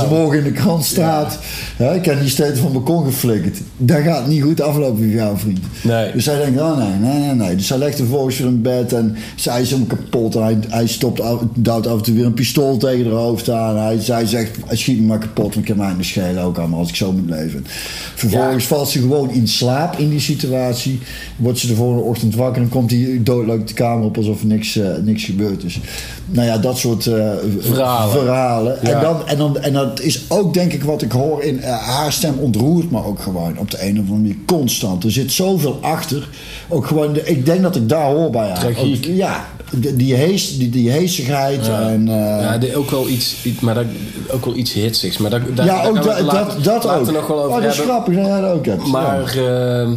jou? 0.00 0.08
morgen 0.08 0.38
in 0.38 0.44
de 0.44 0.52
krant 0.52 0.84
staat, 0.84 1.38
hè, 1.76 1.94
ik 1.94 2.04
heb 2.04 2.20
die 2.20 2.28
steeds 2.28 2.58
van 2.60 2.72
mijn 2.72 2.84
balkon 2.84 3.04
geflikkerd. 3.04 3.58
Dat 3.76 4.00
gaat 4.00 4.26
niet 4.26 4.42
goed 4.42 4.60
aflopen 4.60 4.96
voor 4.96 5.12
jou, 5.12 5.38
vriend. 5.38 5.58
Nee. 5.82 6.12
Dus 6.12 6.26
hij 6.26 6.36
denkt, 6.38 6.60
oh 6.60 6.78
nee, 6.78 7.10
nee, 7.10 7.18
nee, 7.26 7.34
nee. 7.34 7.56
Dus 7.56 7.68
hij 7.68 7.78
legt 7.78 7.98
er 7.98 8.04
vervolgens 8.04 8.38
weer 8.38 8.46
in 8.46 8.62
bed 8.62 8.92
en 8.92 9.16
zij 9.36 9.60
is 9.62 9.70
hem 9.70 9.86
kapot. 9.86 10.34
En 10.34 10.42
hij, 10.42 10.56
hij 10.68 10.86
stopt, 10.86 11.22
duwt 11.54 11.86
af 11.86 11.96
en 11.96 12.02
toe 12.02 12.14
weer 12.14 12.24
een 12.26 12.34
pistool 12.34 12.76
tegen 12.76 13.04
haar 13.04 13.14
hoofd 13.14 13.50
aan. 13.50 13.76
Hij, 13.76 13.98
zij 14.00 14.26
zegt, 14.26 14.56
hij 14.66 14.76
schiet 14.76 15.00
me 15.00 15.06
maar 15.06 15.18
kapot, 15.18 15.44
want 15.54 15.56
ik 15.56 15.68
heb 15.68 15.76
mij 15.76 15.92
niet 15.96 16.06
schelen 16.06 16.42
ook 16.42 16.58
allemaal 16.58 16.83
als 16.84 16.92
ik 16.92 16.96
zo 17.06 17.12
moet 17.12 17.30
leven. 17.30 17.66
Vervolgens 18.14 18.64
valt 18.64 18.88
ze 18.88 18.98
gewoon 19.00 19.30
in 19.30 19.48
slaap 19.48 19.98
in 19.98 20.08
die 20.08 20.20
situatie. 20.20 20.98
Wordt 21.36 21.58
ze 21.58 21.66
de 21.66 21.74
volgende 21.74 22.02
ochtend 22.02 22.34
wakker 22.34 22.62
en 22.62 22.68
komt 22.68 22.90
hij 22.90 23.20
doodleuk 23.22 23.66
de 23.66 23.74
kamer 23.74 24.04
op 24.04 24.16
alsof 24.16 24.40
er 24.40 24.46
niks, 24.46 24.76
eh, 24.76 24.88
niks 25.02 25.24
gebeurd 25.24 25.64
is. 25.64 25.80
Nou 26.26 26.46
ja, 26.46 26.58
dat 26.58 26.78
soort 26.78 27.06
eh, 27.06 27.28
Verhalen. 27.58 28.10
verhalen. 28.12 28.78
Ja. 28.82 28.90
En, 28.90 29.00
dan, 29.00 29.26
en, 29.28 29.38
dan, 29.38 29.58
en 29.58 29.72
dat 29.72 30.00
is 30.00 30.20
ook 30.28 30.54
denk 30.54 30.72
ik 30.72 30.82
wat 30.84 31.02
ik 31.02 31.12
hoor 31.12 31.42
in 31.42 31.60
eh, 31.62 31.78
haar 31.78 32.12
stem 32.12 32.34
ontroert 32.38 32.90
me 32.90 33.04
ook 33.04 33.20
gewoon 33.20 33.58
op 33.58 33.70
de 33.70 33.76
een 33.82 33.92
of 33.92 33.98
andere 33.98 34.16
manier 34.18 34.36
constant. 34.46 35.04
Er 35.04 35.10
zit 35.12 35.32
zoveel 35.32 35.78
achter. 35.80 36.28
Ook 36.68 36.86
gewoon, 36.86 37.12
de- 37.12 37.22
ik 37.24 37.46
denk 37.46 37.62
dat 37.62 37.76
ik 37.76 37.88
daar 37.88 38.10
hoor 38.10 38.30
bij 38.30 38.48
haar. 38.48 38.58
Tragiek. 38.58 39.06
Ook, 39.10 39.14
ja, 39.16 39.44
die, 39.76 39.96
die, 39.96 40.14
hees, 40.14 40.58
die, 40.58 40.70
die 40.70 40.90
heesigheid 40.90 41.66
Ja. 41.66 41.88
en... 41.88 42.06
ja, 42.06 42.58
ook 42.74 42.90
wel 42.90 43.08
iets, 43.08 43.34
iets- 43.42 43.60
maar 43.60 43.74
dat, 43.74 43.84
ook 44.30 44.44
wel 44.44 44.56
iets 44.56 44.72
hitsigs. 44.72 45.18
Maar 45.18 45.30
daar, 45.30 45.64
ja, 45.64 45.84
ook 45.86 46.02
dat, 46.02 46.30
dat, 46.30 46.64
dat 46.82 46.98
ook. 46.98 47.10
nog 47.10 47.26
wel 47.26 47.42
over 47.42 47.56
oh, 47.56 47.62
dat 47.62 47.70
is 47.70 47.76
hebben. 47.76 47.94
grappig 47.94 48.14
dat 48.14 48.26
jij 48.26 48.40
dat 48.40 48.50
ook 48.50 48.66
hebt. 48.66 48.86
Maar 48.86 49.36
ja. 49.36 49.82
eh, 49.82 49.88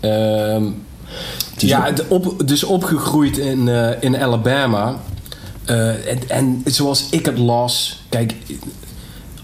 Ehm, 0.00 0.64
ja, 1.56 1.92
op, 2.08 2.48
dus 2.48 2.64
opgegroeid 2.64 3.38
in, 3.38 3.68
eh, 3.68 3.90
in 4.00 4.16
Alabama. 4.16 4.96
Eh, 5.64 6.06
en, 6.06 6.28
en 6.28 6.62
zoals 6.64 7.06
ik 7.10 7.26
het 7.26 7.38
las, 7.38 8.02
kijk, 8.08 8.34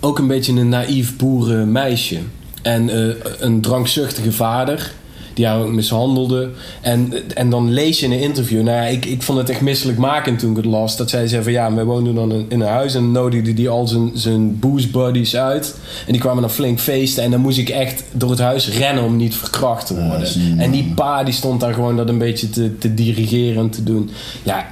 ook 0.01 0.19
een 0.19 0.27
beetje 0.27 0.53
een 0.53 0.69
naïef 0.69 1.17
boerenmeisje. 1.17 2.19
En 2.63 2.89
eh, 2.89 3.15
een 3.39 3.61
drankzuchtige 3.61 4.33
vader, 4.33 4.93
die 5.37 5.47
haar 5.47 5.61
ook 5.61 5.73
mishandelde. 5.73 6.51
En, 6.81 7.13
en 7.35 7.51
dan 7.51 7.73
lees 7.73 8.01
je 8.01 8.07
in 8.07 8.13
een 8.13 8.21
interview, 8.21 8.63
nou 8.63 8.77
ja, 8.77 8.83
ik, 8.87 9.05
ik 9.05 9.23
vond 9.23 9.39
het 9.39 9.49
echt 9.51 9.61
misselijkmakend 9.61 10.39
toen 10.39 10.51
ik 10.51 10.57
het 10.57 10.65
las. 10.67 10.97
Dat 10.97 11.11
zij 11.11 11.27
zei 11.27 11.43
van 11.43 11.53
ja, 11.53 11.75
wij 11.75 11.85
woonden 11.85 12.15
dan 12.15 12.33
in, 12.33 12.47
in 12.49 12.61
een 12.61 12.67
huis 12.69 12.95
en 12.95 13.13
nodigde 13.13 13.55
die 13.55 13.69
al 13.69 13.87
zijn, 13.89 14.11
zijn 14.15 14.59
booze 14.59 14.89
buddies 14.89 15.37
uit. 15.37 15.75
En 16.07 16.13
die 16.13 16.21
kwamen 16.21 16.41
dan 16.41 16.51
flink 16.51 16.81
feesten. 16.81 17.23
En 17.25 17.31
dan 17.31 17.41
moest 17.41 17.59
ik 17.59 17.69
echt 17.69 18.05
door 18.13 18.31
het 18.31 18.39
huis 18.39 18.69
rennen 18.79 19.05
om 19.05 19.17
niet 19.17 19.35
verkracht 19.35 19.87
te 19.87 19.95
worden. 19.95 20.27
en 20.59 20.71
die 20.71 20.93
pa 20.95 21.25
die 21.25 21.35
stond 21.35 21.61
daar 21.61 21.75
gewoon 21.75 21.97
dat 21.97 22.09
een 22.09 22.19
beetje 22.19 22.51
te, 22.51 22.79
te 22.79 22.95
dirigeren 22.95 23.63
en 23.63 23.71
te 23.71 23.83
doen. 23.83 24.11
Ja, 24.43 24.67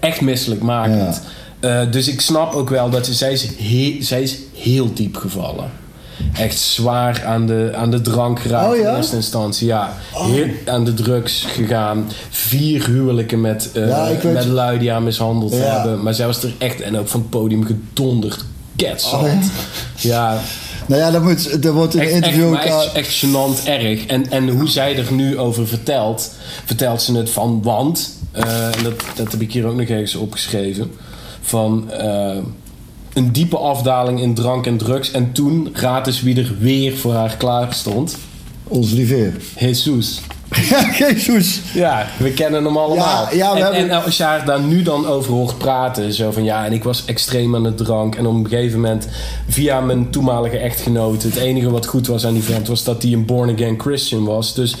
echt 0.00 0.20
misselijkmakend. 0.20 1.22
Eh, 1.60 1.80
dus 1.90 2.08
ik 2.08 2.20
snap 2.20 2.54
ook 2.54 2.70
wel 2.70 2.90
dat 2.90 3.06
ze, 3.06 3.14
zij, 3.14 3.32
is 3.32 3.48
he- 3.58 3.96
zij 4.00 4.22
is 4.22 4.38
heel 4.56 4.92
diep 4.94 5.16
gevallen. 5.16 5.70
Echt 6.32 6.58
zwaar 6.58 7.24
aan 7.26 7.46
de, 7.46 7.72
aan 7.74 7.90
de 7.90 8.00
drank 8.00 8.40
geraakt 8.40 8.70
Oh 8.72 8.76
ja? 8.76 8.90
in 8.90 8.96
eerste 8.96 9.16
instantie. 9.16 9.66
Ja, 9.66 9.96
heel 10.14 10.46
aan 10.66 10.84
de 10.84 10.94
drugs 10.94 11.44
gegaan. 11.48 12.08
Vier 12.30 12.86
huwelijken 12.86 13.40
met, 13.40 13.70
eh 13.72 13.88
Ja, 13.88 14.08
met 14.22 14.44
lui 14.44 14.78
die 14.78 14.90
haar 14.90 15.02
mishandeld 15.02 15.52
hebben. 15.52 16.02
Maar 16.02 16.14
zij 16.14 16.26
was 16.26 16.42
er 16.42 16.54
echt, 16.58 16.80
en 16.80 16.98
ook 16.98 17.08
van 17.08 17.20
het 17.20 17.30
podium 17.30 17.64
gedonderd. 17.64 18.44
Ketzand. 18.76 19.22
Oh 19.24 19.40
ja? 19.96 20.40
Nou 20.86 21.00
ja, 21.00 21.10
dat, 21.10 21.22
moet, 21.22 21.62
dat 21.62 21.74
wordt 21.74 21.94
in 21.94 22.00
een 22.00 22.06
echt, 22.06 22.14
echt, 22.14 22.24
interview 22.24 22.50
maar 22.50 22.62
echt, 22.62 22.92
echt 22.92 23.24
gênant 23.24 23.66
erg. 23.66 24.06
En, 24.06 24.30
en 24.30 24.48
hoe 24.48 24.68
zij 24.68 24.96
er 24.96 25.12
nu 25.12 25.38
over 25.38 25.66
vertelt, 25.66 26.30
vertelt 26.64 27.02
ze 27.02 27.16
het 27.16 27.30
van 27.30 27.62
want, 27.62 28.18
eh, 28.32 28.68
dat, 28.82 28.94
dat 29.14 29.32
heb 29.32 29.40
ik 29.40 29.52
hier 29.52 29.66
ook 29.66 29.76
nog 29.76 29.88
ergens 29.88 30.14
opgeschreven, 30.14 30.92
van 31.42 31.90
eh, 31.90 32.36
een 33.12 33.32
diepe 33.32 33.56
afdaling 33.58 34.20
in 34.20 34.34
drank 34.34 34.66
en 34.66 34.76
drugs. 34.76 35.10
En 35.10 35.32
toen 35.32 35.74
eens 36.04 36.22
wie 36.22 36.36
er 36.36 36.54
weer 36.58 36.96
voor 36.96 37.14
haar 37.14 37.36
klaar 37.36 37.74
stond. 37.74 38.16
Ons 38.68 38.90
liefheer. 38.90 39.32
Jesus. 39.58 40.20
Ja, 40.70 40.90
Jezus. 40.98 41.60
Ja, 41.74 42.06
we 42.18 42.30
kennen 42.30 42.64
hem 42.64 42.76
allemaal. 42.76 43.24
Ja, 43.24 43.28
ja, 43.32 43.52
we 43.52 43.58
en, 43.58 43.64
hebben- 43.64 43.90
en 43.90 44.04
als 44.04 44.16
je 44.16 44.22
haar 44.22 44.44
daar 44.44 44.60
nu 44.60 44.82
dan 44.82 45.06
over 45.06 45.32
hoort 45.32 45.58
praten, 45.58 46.12
zo 46.12 46.30
van 46.30 46.44
ja, 46.44 46.64
en 46.66 46.72
ik 46.72 46.84
was 46.84 47.04
extreem 47.04 47.54
aan 47.54 47.62
de 47.62 47.74
drank. 47.74 48.14
En 48.14 48.26
op 48.26 48.34
een 48.34 48.48
gegeven 48.48 48.80
moment, 48.80 49.08
via 49.48 49.80
mijn 49.80 50.10
toenmalige 50.10 50.58
echtgenote, 50.58 51.26
het 51.26 51.36
enige 51.36 51.70
wat 51.70 51.86
goed 51.86 52.06
was 52.06 52.26
aan 52.26 52.32
die 52.34 52.42
vent 52.42 52.68
was 52.68 52.84
dat 52.84 53.02
hij 53.02 53.12
een 53.12 53.24
born-again 53.26 53.80
Christian 53.80 54.24
was. 54.24 54.54
Dus 54.54 54.74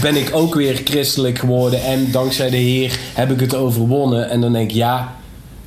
ben 0.00 0.16
ik 0.16 0.30
ook 0.32 0.54
weer 0.54 0.80
christelijk 0.84 1.38
geworden. 1.38 1.82
En 1.82 2.10
dankzij 2.10 2.50
de 2.50 2.56
Heer 2.56 2.98
heb 3.14 3.30
ik 3.30 3.40
het 3.40 3.54
overwonnen. 3.54 4.30
En 4.30 4.40
dan 4.40 4.52
denk 4.52 4.70
ik, 4.70 4.76
ja, 4.76 5.16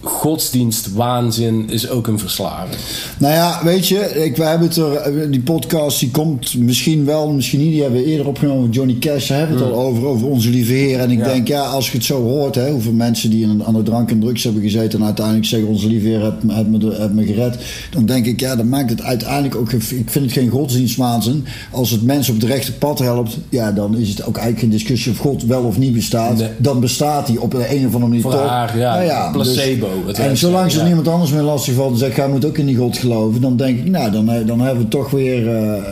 godsdienstwaanzin 0.05 1.69
is 1.69 1.89
ook 1.89 2.07
een 2.07 2.19
verslaving. 2.19 2.75
Nou 3.17 3.33
ja, 3.33 3.59
weet 3.63 3.87
je, 3.87 4.23
ik, 4.23 4.35
wij 4.37 4.49
hebben 4.49 4.67
het 4.67 4.77
er, 4.77 5.31
die 5.31 5.41
podcast 5.41 5.99
die 5.99 6.11
komt 6.11 6.57
misschien 6.57 7.05
wel, 7.05 7.31
misschien 7.31 7.59
niet. 7.59 7.71
Die 7.71 7.81
hebben 7.81 7.99
we 7.99 8.05
eerder 8.05 8.27
opgenomen. 8.27 8.69
Johnny 8.69 8.95
Cash, 8.99 9.27
daar 9.27 9.37
hebben 9.37 9.57
we 9.57 9.63
het 9.63 9.73
al 9.73 9.79
over, 9.79 10.05
over 10.05 10.27
onze 10.27 10.49
lieve 10.49 10.73
Heer. 10.73 10.99
En 10.99 11.11
ik 11.11 11.19
Ja. 11.19 11.23
denk, 11.25 11.47
ja, 11.47 11.61
als 11.61 11.91
je 11.91 11.97
het 11.97 12.05
zo 12.05 12.21
hoort, 12.23 12.55
hè, 12.55 12.71
hoeveel 12.71 12.91
mensen 12.93 13.29
die 13.29 13.43
in, 13.43 13.63
aan 13.65 13.73
de 13.73 13.83
drank 13.83 14.11
en 14.11 14.19
drugs 14.19 14.43
hebben 14.43 14.61
gezeten. 14.61 14.99
en 14.99 15.05
uiteindelijk 15.05 15.45
zeggen: 15.45 15.69
Onze 15.69 15.87
lieve 15.87 16.07
Heer 16.07 16.21
heeft, 16.21 16.35
heeft, 16.55 16.67
me, 16.69 16.95
heeft 16.95 17.13
me 17.13 17.25
gered. 17.25 17.57
Dan 17.91 18.05
denk 18.05 18.25
ik, 18.25 18.39
ja, 18.39 18.55
dan 18.55 18.69
maakt 18.69 18.89
het 18.89 19.01
uiteindelijk 19.01 19.55
ook. 19.55 19.71
Ik 19.71 19.81
vind 20.09 20.25
het 20.25 20.31
geen 20.31 20.49
godsdienstwaanzin. 20.49 21.45
Als 21.71 21.91
het 21.91 22.01
mensen 22.03 22.33
op 22.33 22.41
het 22.41 22.49
rechte 22.49 22.73
pad 22.73 22.99
helpt, 22.99 23.37
ja, 23.49 23.71
dan 23.71 23.97
is 23.97 24.09
het 24.09 24.19
ook 24.25 24.37
eigenlijk 24.37 24.59
geen 24.59 24.69
discussie 24.69 25.11
of 25.11 25.17
God 25.17 25.43
wel 25.43 25.63
of 25.63 25.77
niet 25.77 25.93
bestaat. 25.93 26.37
Nee. 26.37 26.47
Dan 26.57 26.79
bestaat 26.79 27.27
hij 27.27 27.37
op 27.37 27.53
een, 27.53 27.59
een 27.71 27.77
of 27.87 27.93
andere 27.93 27.99
manier 28.07 28.21
Voor 28.21 28.31
toch. 28.31 28.47
haar, 28.47 28.77
ja, 28.77 29.03
Nou 29.05 29.31
placebo, 29.31 29.87
het 30.05 30.19
en 30.19 30.37
zolang 30.37 30.71
zo, 30.71 30.77
ze 30.77 30.79
ja. 30.79 30.85
niemand 30.85 31.07
anders 31.07 31.31
meer 31.31 31.41
lastig 31.41 31.73
valt 31.73 31.91
en 31.91 31.97
zegt, 31.97 32.15
jij 32.15 32.27
moet 32.27 32.45
ook 32.45 32.57
in 32.57 32.65
die 32.65 32.75
God 32.75 32.97
geloven, 32.97 33.41
dan 33.41 33.57
denk 33.57 33.79
ik, 33.79 33.89
nou, 33.89 34.11
dan, 34.11 34.45
dan 34.45 34.59
hebben 34.59 34.83
we 34.83 34.89
toch 34.89 35.09
weer, 35.09 35.47
eh, 35.47 35.83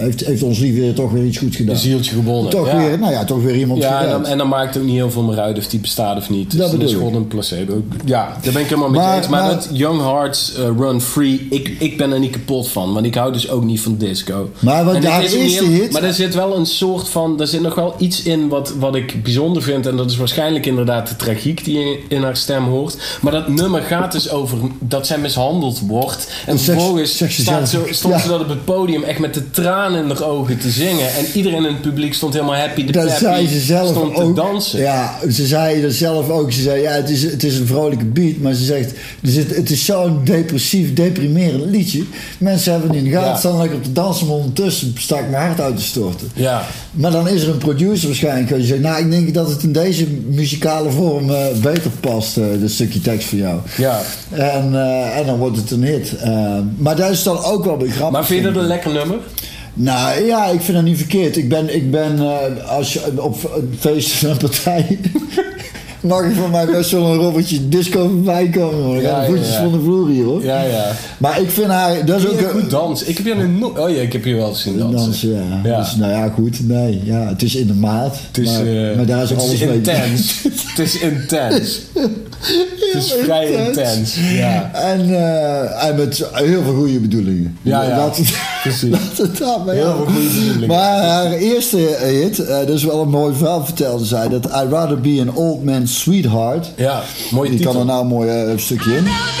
heeft, 0.00 0.20
heeft 0.26 0.42
ons 0.42 0.58
lieve 0.58 0.92
toch 0.92 1.10
weer 1.12 1.24
iets 1.24 1.38
goed 1.38 1.56
gedaan. 1.56 1.74
Een 1.74 1.80
zieltje 1.80 2.14
gewonnen. 2.14 2.50
Toch 2.50 2.66
Ja. 2.66 2.76
weer, 2.76 2.98
nou 2.98 3.12
ja, 3.12 3.24
toch 3.24 3.42
weer 3.42 3.56
iemand 3.56 3.82
Ja, 3.82 3.88
en 3.90 3.96
gered. 3.96 4.10
dan, 4.10 4.26
en 4.26 4.38
dan 4.38 4.48
maakt 4.48 4.74
het 4.74 4.82
ook 4.82 4.88
niet 4.88 4.96
heel 4.96 5.10
veel 5.10 5.22
meer 5.22 5.40
uit 5.40 5.58
of 5.58 5.66
die 5.66 5.80
bestaat 5.80 6.16
of 6.16 6.30
niet. 6.30 6.50
Dus 6.50 6.58
Dat 6.60 6.66
is 6.66 6.72
bedoel 6.72 6.88
ik. 6.90 6.96
gewoon 6.96 7.14
een 7.14 7.28
placebo. 7.28 7.82
Ja, 8.04 8.36
daar 8.42 8.52
ben 8.52 8.62
ik 8.62 8.68
helemaal 8.68 8.90
mee 8.90 9.16
eens. 9.16 9.28
Maar, 9.28 9.42
maar- 9.42 9.50
dat 9.54 9.68
Young 9.72 10.00
Hearts 10.00 10.52
uh, 10.58 10.64
Run 10.78 11.00
Free, 11.00 11.46
ik, 11.50 11.68
ik 11.78 11.96
ben 11.96 12.12
er 12.12 12.18
niet 12.18 12.30
kapot 12.30 12.68
van. 12.68 12.92
Want 12.92 13.06
ik 13.06 13.14
hou 13.14 13.32
dus 13.32 13.50
ook 13.50 13.64
niet 13.64 13.80
van 13.80 13.96
disco. 13.96 14.50
Maar 14.58 14.84
wat 14.84 15.04
haar 15.04 15.24
is 15.24 15.32
heel- 15.32 15.66
hit- 15.68 15.92
Maar 15.92 16.02
er 16.02 16.12
zit 16.14 16.34
wel 16.34 16.56
een 16.56 16.66
soort 16.66 17.08
van... 17.08 17.40
Er 17.40 17.46
zit 17.46 17.60
nog 17.62 17.74
wel 17.74 17.94
iets 17.98 18.22
in 18.22 18.48
wat, 18.48 18.72
wat 18.78 18.94
ik 18.94 19.22
bijzonder 19.22 19.62
vind. 19.62 19.86
En 19.86 19.96
dat 19.96 20.10
is 20.10 20.16
waarschijnlijk 20.16 20.66
inderdaad 20.66 21.08
de 21.08 21.16
tragiek 21.16 21.64
die 21.64 21.78
je 21.78 21.98
in 22.08 22.22
haar 22.22 22.36
stem 22.36 22.64
hoort. 22.64 22.96
Maar 23.20 23.32
dat 23.32 23.48
nummer 23.48 23.82
gaat 23.82 24.12
dus 24.12 24.30
over 24.30 24.58
dat 24.78 25.06
zij 25.06 25.18
mishandeld 25.18 25.80
wordt. 25.86 26.32
En 26.46 26.58
vervolgens 26.58 27.22
is 27.22 27.40
staat 27.42 27.68
zo, 27.68 27.86
stond 27.90 28.14
Ja. 28.14 28.20
ze 28.20 28.28
dat 28.28 28.40
op 28.40 28.48
het 28.48 28.64
podium 28.64 29.02
echt 29.02 29.18
met 29.18 29.34
de 29.34 29.50
tranen 29.50 29.89
in 29.94 30.08
haar 30.08 30.22
ogen 30.22 30.58
te 30.58 30.70
zingen. 30.70 31.14
En 31.14 31.24
iedereen 31.34 31.58
in 31.64 31.72
het 31.72 31.80
publiek 31.80 32.14
stond 32.14 32.34
helemaal 32.34 32.54
happy. 32.56 32.84
De 32.84 32.92
dat 32.92 33.10
zei 33.10 33.48
ze 33.48 33.60
zelf 33.60 33.88
stond 33.90 34.14
ook. 34.16 34.34
te 34.34 34.40
dansen. 34.42 34.80
Ja, 34.80 35.18
ze 35.32 35.46
zei 35.46 35.82
dat 35.82 35.92
zelf 35.92 36.28
ook. 36.30 36.52
Ze 36.52 36.62
zei, 36.62 36.82
ja, 36.82 36.90
het 36.90 37.10
is, 37.10 37.22
het 37.22 37.44
is 37.44 37.58
een 37.58 37.66
vrolijke 37.66 38.04
beat, 38.04 38.36
maar 38.36 38.52
ze 38.54 38.64
zegt, 38.64 38.92
het 39.54 39.70
is 39.70 39.84
zo'n 39.84 40.20
depressief, 40.24 40.94
deprimerend 40.94 41.64
liedje. 41.64 42.04
Mensen 42.38 42.72
hebben 42.72 42.90
het 42.90 42.98
niet 42.98 43.06
in 43.06 43.12
de 43.12 43.16
gaten, 43.16 43.32
Ja. 43.32 43.38
staan 43.38 43.58
lekker 43.58 43.76
op 43.76 43.84
de 43.84 43.92
dansen, 43.92 44.26
maar 44.26 44.36
ondertussen 44.36 44.94
sta 44.98 45.18
ik 45.18 45.30
mijn 45.30 45.42
hart 45.46 45.60
uit 45.60 45.76
te 45.76 45.82
storten. 45.82 46.28
Ja. 46.34 46.62
Maar 46.90 47.10
dan 47.10 47.28
is 47.28 47.42
er 47.42 47.48
een 47.48 47.58
producer 47.58 48.06
waarschijnlijk 48.06 48.54
die 48.54 48.66
zegt, 48.66 48.80
nou, 48.80 49.02
ik 49.04 49.10
denk 49.10 49.34
dat 49.34 49.48
het 49.48 49.62
in 49.62 49.72
deze 49.72 50.06
muzikale 50.28 50.90
vorm 50.90 51.30
eh, 51.30 51.44
beter 51.62 51.90
past, 52.00 52.36
eh 52.36 52.44
dat 52.60 52.70
stukje 52.70 53.00
tekst 53.00 53.28
van 53.28 53.38
jou. 53.38 53.58
Ja. 53.76 54.00
En, 54.30 54.74
eh, 54.74 55.18
en 55.18 55.26
dan 55.26 55.38
wordt 55.38 55.56
het 55.56 55.70
een 55.70 55.82
hit. 55.84 56.12
Maar 56.76 56.96
dat 56.96 57.10
is 57.10 57.22
dan 57.22 57.44
ook 57.44 57.64
wel 57.64 57.78
weer 57.78 57.90
grappig. 57.90 58.10
Maar 58.12 58.24
vind 58.26 58.44
je 58.44 58.52
dat 58.52 58.62
een 58.62 58.68
lekker 58.68 58.92
nummer? 58.92 59.16
Nou 59.74 60.24
ja, 60.24 60.46
ik 60.46 60.60
vind 60.60 60.76
dat 60.76 60.86
niet 60.86 60.96
verkeerd. 60.96 61.36
Ik 61.36 61.48
ben, 61.48 61.74
ik 61.74 61.90
ben 61.90 62.18
eh, 62.18 62.68
als 62.68 62.92
je 62.92 63.22
op 63.22 63.54
een 63.54 63.76
feest 63.78 64.12
van 64.12 64.30
een 64.30 64.36
partij. 64.36 64.98
mag 66.00 66.24
er 66.24 66.32
van 66.34 66.50
mij 66.50 66.66
best 66.66 66.90
wel 66.90 67.12
een 67.12 67.18
robbertje 67.18 67.68
disco 67.68 68.08
voorbij 68.08 68.48
komen. 68.48 68.84
hoor. 68.84 68.96
Ik 68.96 69.02
Ja, 69.02 69.24
voetjes 69.24 69.52
ja. 69.52 69.62
van 69.62 69.72
de 69.72 69.80
vloer 69.80 70.08
hier 70.08 70.24
hoor. 70.24 70.44
Ja, 70.44 70.62
ja. 70.62 70.92
Maar 71.18 71.40
ik 71.40 71.50
vind 71.50 71.66
haar. 71.66 72.04
Dat 72.04 72.20
is 72.20 72.28
ook 72.28 72.40
een. 72.40 72.50
goed 72.50 72.70
dansen? 72.70 73.08
Ik 73.08 73.16
heb 73.16 73.26
je 73.26 73.34
nu 73.34 73.46
no 73.46 73.72
Oh 73.76 73.90
ja, 73.90 74.00
ik 74.00 74.12
heb 74.12 74.24
je 74.24 74.34
wel 74.34 74.48
eens 74.48 74.60
zien 74.60 74.78
dansen. 74.78 74.98
Dansen, 74.98 75.30
ja. 75.30 75.60
Ja. 75.70 75.78
Dus, 75.78 75.96
nou 75.96 76.12
ja, 76.12 76.28
goed. 76.28 76.68
Nee, 76.68 77.00
ja, 77.04 77.28
het 77.28 77.42
is 77.42 77.54
in 77.54 77.66
de 77.66 77.74
maat. 77.74 78.16
Het 78.26 78.38
is, 78.38 78.52
maar, 78.52 78.66
eh, 78.66 78.96
maar 78.96 79.06
daar 79.06 79.22
is 79.22 79.30
het 79.30 79.38
alles 79.38 79.52
is 79.52 79.60
intens. 79.60 80.42
het 80.42 80.78
is 80.78 80.98
intens. 80.98 81.80
het 82.92 82.94
is 82.94 83.14
vrij 83.22 83.50
intens. 83.50 84.16
Ja. 84.32 84.70
En, 84.74 85.00
eh, 85.00 85.88
en 85.88 85.96
met 85.96 86.26
heel 86.32 86.62
veel 86.62 86.74
goede 86.74 87.00
bedoelingen. 87.00 87.58
Ja, 87.62 87.82
ja. 87.82 87.96
Dat, 87.96 88.20
Precies. 88.62 88.90
dat 89.16 89.28
het 89.28 89.38
daarbij 89.38 89.74
Heel 89.74 89.96
veel 89.96 90.06
goede 90.06 90.28
bedoelingen. 90.28 90.68
Maar 90.68 91.02
haar 91.02 91.32
eerste 91.32 91.76
hit, 92.02 92.38
eh, 92.38 92.58
dat 92.58 92.68
is 92.68 92.84
wel 92.84 93.02
een 93.02 93.08
mooi 93.08 93.34
verhaal, 93.34 93.64
vertelde 93.64 94.04
zij. 94.04 94.28
Dat 94.28 94.46
I'd 94.46 94.70
rather 94.70 95.00
be 95.00 95.24
an 95.26 95.34
old 95.34 95.64
man's 95.64 95.89
sweetheart. 95.90 96.72
Ja, 96.76 97.02
mooie 97.30 97.50
Die 97.50 97.60
kan 97.60 97.76
er 97.76 97.84
nou 97.84 98.00
een 98.00 98.06
mooi 98.06 98.28
eh, 98.28 98.56
stukje 98.56 98.96
in. 98.96 99.06
Oh. 99.06 99.40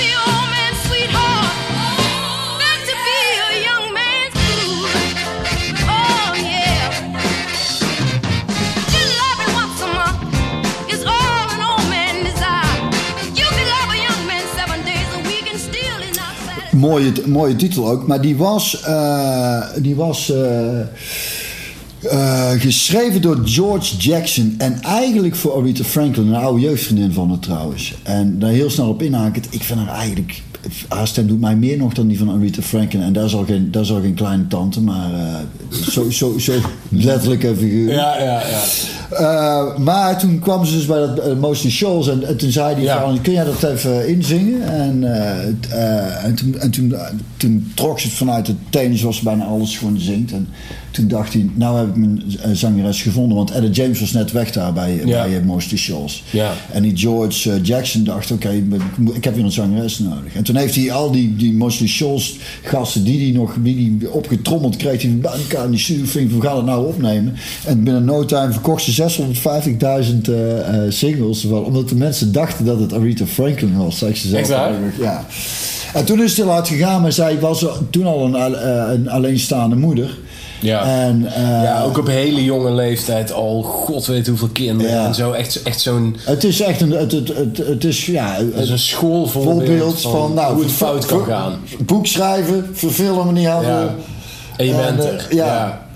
Mooie, 16.80 17.12
mooie 17.26 17.56
titel 17.56 17.90
ook. 17.90 18.06
Maar 18.06 18.20
die 18.20 18.36
was, 18.36 18.80
eh, 18.82 19.62
die 19.76 19.96
was 19.96 20.30
eh, 20.30 20.80
eh, 22.02 22.50
geschreven 22.50 23.22
door 23.22 23.40
George 23.44 23.96
Jackson. 23.96 24.54
En 24.58 24.82
eigenlijk 24.82 25.36
voor 25.36 25.56
Aretha 25.56 25.84
Franklin, 25.84 26.26
een 26.26 26.34
oude 26.34 26.60
jeugdvriendin 26.60 27.12
van 27.12 27.28
haar 27.28 27.38
trouwens. 27.38 27.94
En 28.02 28.38
daar 28.38 28.50
heel 28.50 28.70
snel 28.70 28.88
op 28.88 29.02
inhakend. 29.02 29.46
Ik 29.50 29.62
vind 29.62 29.78
haar 29.78 29.98
eigenlijk... 29.98 30.42
Haar 30.88 31.06
stem 31.06 31.26
doet 31.26 31.40
mij 31.40 31.56
meer 31.56 31.76
nog 31.76 31.94
dan 31.94 32.06
die 32.08 32.18
van 32.18 32.30
Aretha 32.30 32.62
Franklin. 32.62 33.02
En 33.02 33.12
daar 33.12 33.24
is 33.24 33.34
al 33.34 33.44
geen, 33.44 33.70
daar 33.70 33.82
is 33.82 33.90
al 33.90 34.00
geen 34.00 34.14
kleine 34.14 34.46
tante, 34.46 34.80
maar 34.80 35.12
eh, 35.14 35.34
zo, 35.90 36.10
zo, 36.10 36.38
zo 36.38 36.52
letterlijk 36.88 37.44
en 37.44 37.56
figuur. 37.56 37.92
Ja, 37.92 38.18
ja, 38.22 38.42
ja. 38.46 38.60
Eh, 39.10 39.78
maar 39.78 40.18
toen 40.18 40.38
kwam 40.38 40.64
ze 40.64 40.72
dus 40.76 40.86
bij 40.86 40.98
dat 40.98 41.38
Mostly 41.38 41.70
Shoals 41.70 42.08
en, 42.08 42.26
en 42.26 42.36
toen 42.36 42.50
zei 42.50 42.74
hij 42.74 42.82
Ja. 42.82 43.00
van, 43.00 43.20
kun 43.20 43.32
jij 43.32 43.44
dat 43.44 43.62
even 43.62 44.08
inzingen? 44.08 44.62
En, 44.62 45.02
het, 45.02 45.68
en, 46.24 46.34
toen, 46.34 46.58
en 46.58 46.70
toen, 46.70 46.94
toen 47.36 47.72
trok 47.74 48.00
ze 48.00 48.06
het 48.06 48.16
vanuit 48.16 48.46
het 48.46 48.56
tenen 48.70 48.98
zoals 48.98 49.16
ze 49.16 49.24
bijna 49.24 49.44
alles 49.44 49.78
gewoon 49.78 49.98
zingt. 50.00 50.32
En 50.32 50.48
Toen 50.90 51.08
dacht 51.08 51.32
hij, 51.32 51.48
nou 51.54 51.78
heb 51.78 51.88
ik 51.88 51.96
mijn 51.96 52.22
eh, 52.42 52.50
zangeres 52.52 53.02
gevonden. 53.02 53.36
Want 53.36 53.50
Etta 53.50 53.68
James 53.68 54.00
was 54.00 54.12
net 54.12 54.32
weg 54.32 54.52
daar 54.52 54.72
bij, 54.72 55.02
Ja. 55.04 55.22
bij 55.22 55.42
eh, 55.58 55.76
Shoals. 55.76 56.22
Ja. 56.30 56.52
En 56.72 56.82
die 56.82 56.96
George 56.96 57.52
eh, 57.52 57.58
Jackson 57.62 58.04
dacht, 58.04 58.30
oké, 58.30 58.62
ik 59.12 59.24
heb 59.24 59.34
weer 59.34 59.44
een 59.44 59.52
zangeres 59.52 59.98
nodig. 59.98 60.34
En 60.34 60.42
toen 60.42 60.56
heeft 60.56 60.74
hij 60.74 60.92
al 60.92 61.10
die, 61.10 61.36
die 61.36 61.52
Mostly 61.52 61.86
Shoals 61.86 62.36
gasten 62.62 63.04
die 63.04 63.20
hij 63.22 63.40
nog 63.40 63.56
die 63.62 63.98
die 63.98 64.10
opgetrommeld 64.10 64.76
kreeg. 64.76 65.00
Die 65.00 65.10
bij 65.10 65.32
elkaar 65.32 65.64
in 65.64 65.70
die 65.70 65.80
studio 65.80 66.04
ving, 66.04 66.32
we 66.32 66.40
gaan 66.40 66.56
het 66.56 66.66
nou 66.66 66.86
opnemen. 66.86 67.34
En 67.64 67.84
binnen 67.84 68.04
no 68.04 68.24
time 68.24 68.52
verkocht 68.52 68.82
ze 68.82 68.92
650.000 68.92 70.28
eh, 70.28 70.84
eh, 70.84 70.90
singles. 70.90 71.44
Omdat 71.44 71.88
de 71.88 71.94
mensen 71.94 72.32
dachten 72.32 72.64
dat 72.64 72.80
het 72.80 72.92
Aretha 72.92 73.26
Franklin 73.26 73.76
was. 73.76 73.98
Zeg 73.98 74.16
ze 74.16 74.28
zelf 74.28 74.50
eigenlijk. 74.50 74.96
Ja. 75.00 75.26
En 75.94 76.04
toen 76.04 76.22
is 76.22 76.28
het 76.28 76.36
heel 76.36 76.50
hard 76.52 76.68
gegaan, 76.68 77.02
maar 77.02 77.12
zij 77.12 77.40
was 77.40 77.66
toen 77.90 78.04
al 78.06 78.24
een, 78.24 78.64
een 78.92 79.08
alleenstaande 79.08 79.76
moeder. 79.76 80.18
Ja. 80.60 80.84
En, 80.84 81.26
eh, 81.34 81.42
ja, 81.62 81.82
ook 81.82 81.98
op 81.98 82.06
hele 82.06 82.44
jonge 82.44 82.70
leeftijd 82.72 83.32
al, 83.32 83.62
god 83.62 84.06
weet 84.06 84.26
hoeveel 84.26 84.48
kinderen 84.52 84.92
Ja. 84.92 85.06
en 85.06 85.14
zo. 85.14 85.32
Echt, 85.32 85.62
echt 85.62 85.80
zo'n 85.80 86.16
Het 86.20 86.44
is 86.44 86.60
echt 86.60 86.80
een, 86.80 86.90
het, 86.90 87.12
het, 87.12 87.28
het, 87.28 87.56
het 87.56 87.84
is, 87.84 88.06
ja, 88.06 88.36
dat 88.54 88.62
is 88.62 88.70
een 88.70 88.78
schoolvoorbeeld 88.78 89.66
voorbeeld 89.66 90.00
van, 90.00 90.34
nou, 90.34 90.54
hoe 90.54 90.62
het 90.62 90.72
fout 90.72 91.06
kan 91.06 91.24
gaan. 91.24 91.60
Boek 91.78 92.06
schrijven, 92.06 92.70
verfilmen 92.72 93.34
niet 93.34 93.46
hadden. 93.46 93.70
Ja. 93.70 93.94
En 94.56 94.66
je 94.66 94.72
En, 94.74 94.96
bent 94.96 95.08
eh, 95.08 95.14
er. 95.14 95.26
ja. 95.34 95.88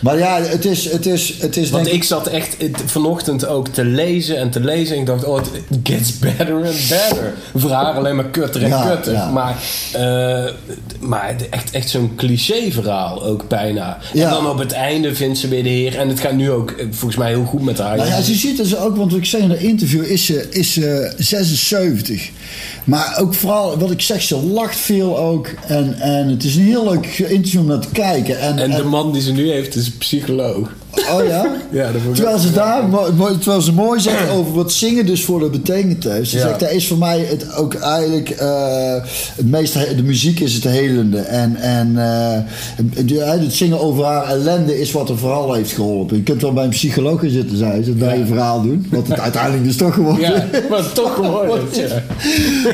Maar 0.00 0.18
ja, 0.18 0.40
het 0.42 0.64
is, 0.64 0.90
het 0.92 1.06
is, 1.06 1.34
het 1.40 1.56
is 1.56 1.70
Want 1.70 1.84
denk 1.84 1.96
ik 1.96 2.04
zat 2.04 2.26
echt 2.26 2.54
het- 2.58 2.82
vanochtend 2.86 3.46
ook 3.46 3.68
te 3.68 3.84
lezen 3.84 4.36
en 4.38 4.50
te 4.50 4.60
lezen. 4.60 4.94
En 4.94 5.00
ik 5.00 5.06
dacht, 5.06 5.24
oh, 5.24 5.36
het 5.36 5.48
gets 5.82 6.18
better 6.18 6.54
and 6.54 6.62
better. 6.88 7.34
Voor 7.54 7.70
haar 7.70 7.94
alleen 7.94 8.16
maar 8.16 8.30
kutter 8.30 8.62
en 8.62 8.68
Ja, 8.68 8.86
kutter. 8.94 9.12
ja. 9.12 9.30
Maar, 9.30 9.56
eh, 9.92 10.52
maar 11.00 11.36
echt, 11.50 11.70
echt 11.70 11.88
zo'n 11.90 12.12
cliché 12.16 12.70
verhaal 12.70 13.24
ook 13.24 13.48
bijna. 13.48 13.98
Ja. 14.12 14.24
En 14.24 14.30
dan 14.30 14.46
op 14.50 14.58
het 14.58 14.72
einde 14.72 15.14
vindt 15.14 15.38
ze 15.38 15.48
weer 15.48 15.62
de 15.62 15.68
heer. 15.68 15.96
En 15.98 16.08
het 16.08 16.20
gaat 16.20 16.32
nu 16.36 16.50
ook 16.50 16.70
eh, 16.70 16.86
volgens 16.90 17.16
mij 17.16 17.28
heel 17.28 17.44
goed 17.44 17.62
met 17.62 17.78
haar. 17.78 17.96
Nou 17.96 18.08
ja, 18.08 18.20
ze 18.20 18.34
ziet 18.34 18.56
dus 18.56 18.76
ook, 18.76 18.96
want 18.96 19.10
wat 19.10 19.20
ik 19.20 19.26
zei 19.26 19.42
in 19.42 19.48
de 19.48 19.58
interview, 19.58 20.02
is 20.04 20.26
ze, 20.26 20.46
is 20.50 20.72
ze 20.72 21.12
76. 21.18 22.30
Maar 22.84 23.16
ook 23.20 23.34
vooral, 23.34 23.78
wat 23.78 23.90
ik 23.90 24.00
zeg, 24.00 24.22
ze 24.22 24.36
lacht 24.36 24.76
veel 24.76 25.18
ook. 25.18 25.48
En, 25.66 25.94
en 26.00 26.28
het 26.28 26.44
is 26.44 26.56
een 26.56 26.62
heel 26.62 26.84
leuk 26.90 27.06
interview 27.18 27.60
om 27.60 27.66
naar 27.66 27.78
te 27.80 27.88
kijken. 27.92 28.40
En, 28.40 28.58
en 28.58 28.70
de 28.70 28.76
en- 28.76 28.86
man 28.88 29.12
die 29.12 29.22
ze 29.22 29.32
nu 29.32 29.50
heeft 29.50 29.76
is 29.76 29.87
een 29.92 29.98
psycholoog. 29.98 30.68
oh 31.12 31.26
ja? 31.26 31.46
Ja, 31.70 31.92
dat 31.92 32.00
Terwijl 32.14 32.38
ze 32.38 32.52
daar, 32.52 32.82
terwijl 33.40 33.60
ze 33.60 33.72
mooi 33.72 34.00
zegt 34.00 34.30
over 34.30 34.52
wat 34.52 34.72
zingen 34.72 35.06
dus 35.06 35.24
voor 35.24 35.38
de 35.40 35.48
betekenis 35.48 36.04
heeft. 36.04 36.28
Ze 36.30 36.36
Ja. 36.36 36.42
zegt, 36.46 36.60
dat 36.60 36.70
is 36.70 36.86
voor 36.86 36.98
mij 36.98 37.18
het 37.20 37.54
ook 37.56 37.74
eigenlijk, 37.74 38.30
eh, 38.30 38.94
het 39.36 39.50
meeste, 39.50 39.94
de 39.96 40.02
muziek 40.02 40.40
is 40.40 40.54
het 40.54 40.64
helende. 40.64 41.18
En, 41.20 41.56
en 41.56 41.96
eh, 41.96 43.40
het 43.40 43.52
zingen 43.54 43.80
over 43.80 44.04
haar 44.04 44.26
ellende 44.28 44.80
is 44.80 44.92
wat 44.92 45.08
er 45.08 45.18
vooral 45.18 45.52
heeft 45.54 45.72
geholpen. 45.72 46.16
Je 46.16 46.22
kunt 46.22 46.42
wel 46.42 46.52
bij 46.52 46.64
een 46.64 46.70
psycholoog 46.70 47.20
gaan 47.20 47.30
zitten, 47.30 47.56
zei 47.56 47.84
ze, 47.84 47.90
bij 47.92 48.08
Ja. 48.12 48.14
je 48.18 48.26
verhaal 48.26 48.62
doen. 48.62 48.86
Wat 48.90 49.08
het 49.08 49.20
uiteindelijk 49.28 49.64
dus 49.64 49.76
toch 49.76 49.94
gewoon 49.94 50.20
Ja, 50.20 50.44
maar 50.70 50.92
toch 50.92 51.14
gewoon. 51.20 51.48
Ja. 51.72 52.02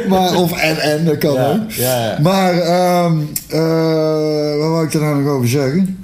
maar, 0.09 0.37
of 0.37 0.52
en 0.52 0.78
en, 0.80 1.04
dat 1.04 1.18
kan 1.18 1.30
ook. 1.38 1.71
ja, 1.71 2.04
ja. 2.06 2.18
Maar, 2.23 2.59
ehm 2.59 3.18
eh, 3.49 4.59
wat 4.59 4.68
wou 4.68 4.85
ik 4.87 4.94
er 4.94 5.00
nou 5.00 5.23
nog 5.23 5.33
over 5.33 5.49
zeggen? 5.49 5.99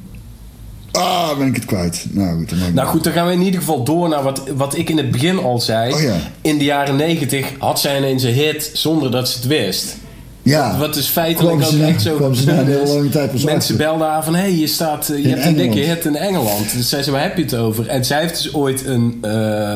Ah, 0.93 1.39
ben 1.39 1.47
ik 1.47 1.55
het 1.55 1.65
kwijt. 1.65 2.07
Nou 2.11 2.39
goed, 2.39 2.51
dan 2.51 2.59
Nou 2.75 2.89
goed, 2.89 3.05
dan 3.05 3.13
gaan 3.13 3.27
we 3.27 3.33
in 3.33 3.43
ieder 3.43 3.61
geval 3.61 3.85
door 3.85 4.09
naar 4.09 4.23
wat, 4.23 4.43
wat 4.57 4.77
ik 4.77 4.89
in 4.91 4.97
het 4.97 5.11
begin 5.11 5.39
al 5.39 5.61
zei. 5.61 5.93
Oh 5.95 6.01
ja. 6.03 6.15
In 6.41 6.59
de 6.59 6.65
jaren 6.65 6.97
negentig 6.97 7.47
had 7.59 7.81
zij 7.81 7.97
ineens 7.99 8.23
een 8.23 8.33
hit 8.35 8.71
zonder 8.73 9.11
dat 9.11 9.29
ze 9.29 9.37
het 9.37 9.47
wist. 9.47 9.97
Ja. 10.43 10.79
Wat 10.79 10.97
is 10.97 11.07
feitelijk 11.07 11.63
ook 11.65 11.73
na- 11.73 11.87
echt 11.87 12.03
zo 12.03 12.17
kwam 12.17 12.35
ze 12.35 12.47
na 12.47 12.59
een 12.59 12.89
lange 12.89 13.09
tijd 13.09 13.33
Mensen 13.33 13.55
achter. 13.55 13.77
belden 13.77 14.07
haar 14.09 14.25
van... 14.25 14.35
hé, 14.35 14.41
hey, 14.41 14.55
je, 14.55 14.67
staat, 14.67 15.09
eh, 15.09 15.17
je 15.17 15.23
In 15.23 15.31
hebt 15.31 15.45
een 15.47 15.57
dikke 15.57 15.79
hit 15.79 16.05
in 16.05 16.17
Engeland. 16.17 16.73
Dus 16.73 16.89
zei 16.89 17.03
ze, 17.03 17.11
waar 17.11 17.23
heb 17.23 17.37
je 17.37 17.43
het 17.43 17.55
over? 17.55 17.87
En 17.89 18.05
zij 18.05 18.21
heeft 18.21 18.43
dus 18.43 18.55
ooit 18.55 18.87
een, 18.87 19.19
eh, 19.23 19.75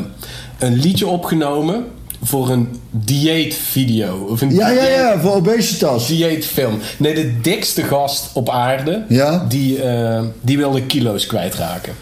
een 0.58 0.74
liedje 0.74 1.06
opgenomen... 1.06 1.84
voor 2.24 2.50
een 2.50 2.80
dieetvideo. 2.90 4.26
Of 4.30 4.40
een 4.40 4.54
Ja, 4.54 4.68
ja, 4.70 4.80
dieet- 4.80 4.94
ja, 4.94 5.20
voor 5.20 5.34
obesitas. 5.34 6.06
dieetfilm. 6.06 6.78
Nee, 6.98 7.14
de 7.14 7.40
dikste 7.40 7.82
gast 7.82 8.30
op 8.32 8.50
aarde... 8.50 9.04
Ja? 9.08 9.46
die, 9.48 9.82
eh, 9.82 10.22
die 10.40 10.56
wilde 10.56 10.82
kilo's 10.82 11.26
kwijtraken. 11.26 11.92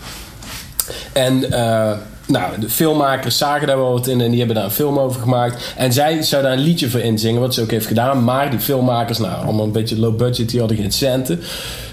En 1.13 1.53
eh, 1.53 1.93
nou, 2.33 2.61
de 2.61 2.69
filmmakers 2.71 3.39
zagen 3.39 3.67
daar 3.67 3.77
wel 3.77 3.93
wat 3.93 4.07
in 4.07 4.21
en 4.21 4.29
die 4.29 4.39
hebben 4.39 4.57
daar 4.57 4.65
een 4.65 4.71
film 4.71 4.99
over 4.99 5.21
gemaakt. 5.21 5.73
En 5.77 5.93
zij 5.93 6.23
zou 6.23 6.43
daar 6.43 6.53
een 6.53 6.59
liedje 6.59 6.91
voor 6.91 7.01
inzingen, 7.01 7.41
wat 7.41 7.55
ze 7.55 7.61
ook 7.63 7.71
heeft 7.71 7.87
gedaan. 7.87 8.25
Maar 8.25 8.51
die 8.51 8.59
filmmakers, 8.59 9.19
nou, 9.19 9.45
allemaal 9.45 9.65
een 9.65 9.73
beetje 9.73 9.99
low 9.99 10.17
budget, 10.17 10.49
die 10.51 10.59
hadden 10.61 10.77
geen 10.77 10.93
centen. 10.93 11.41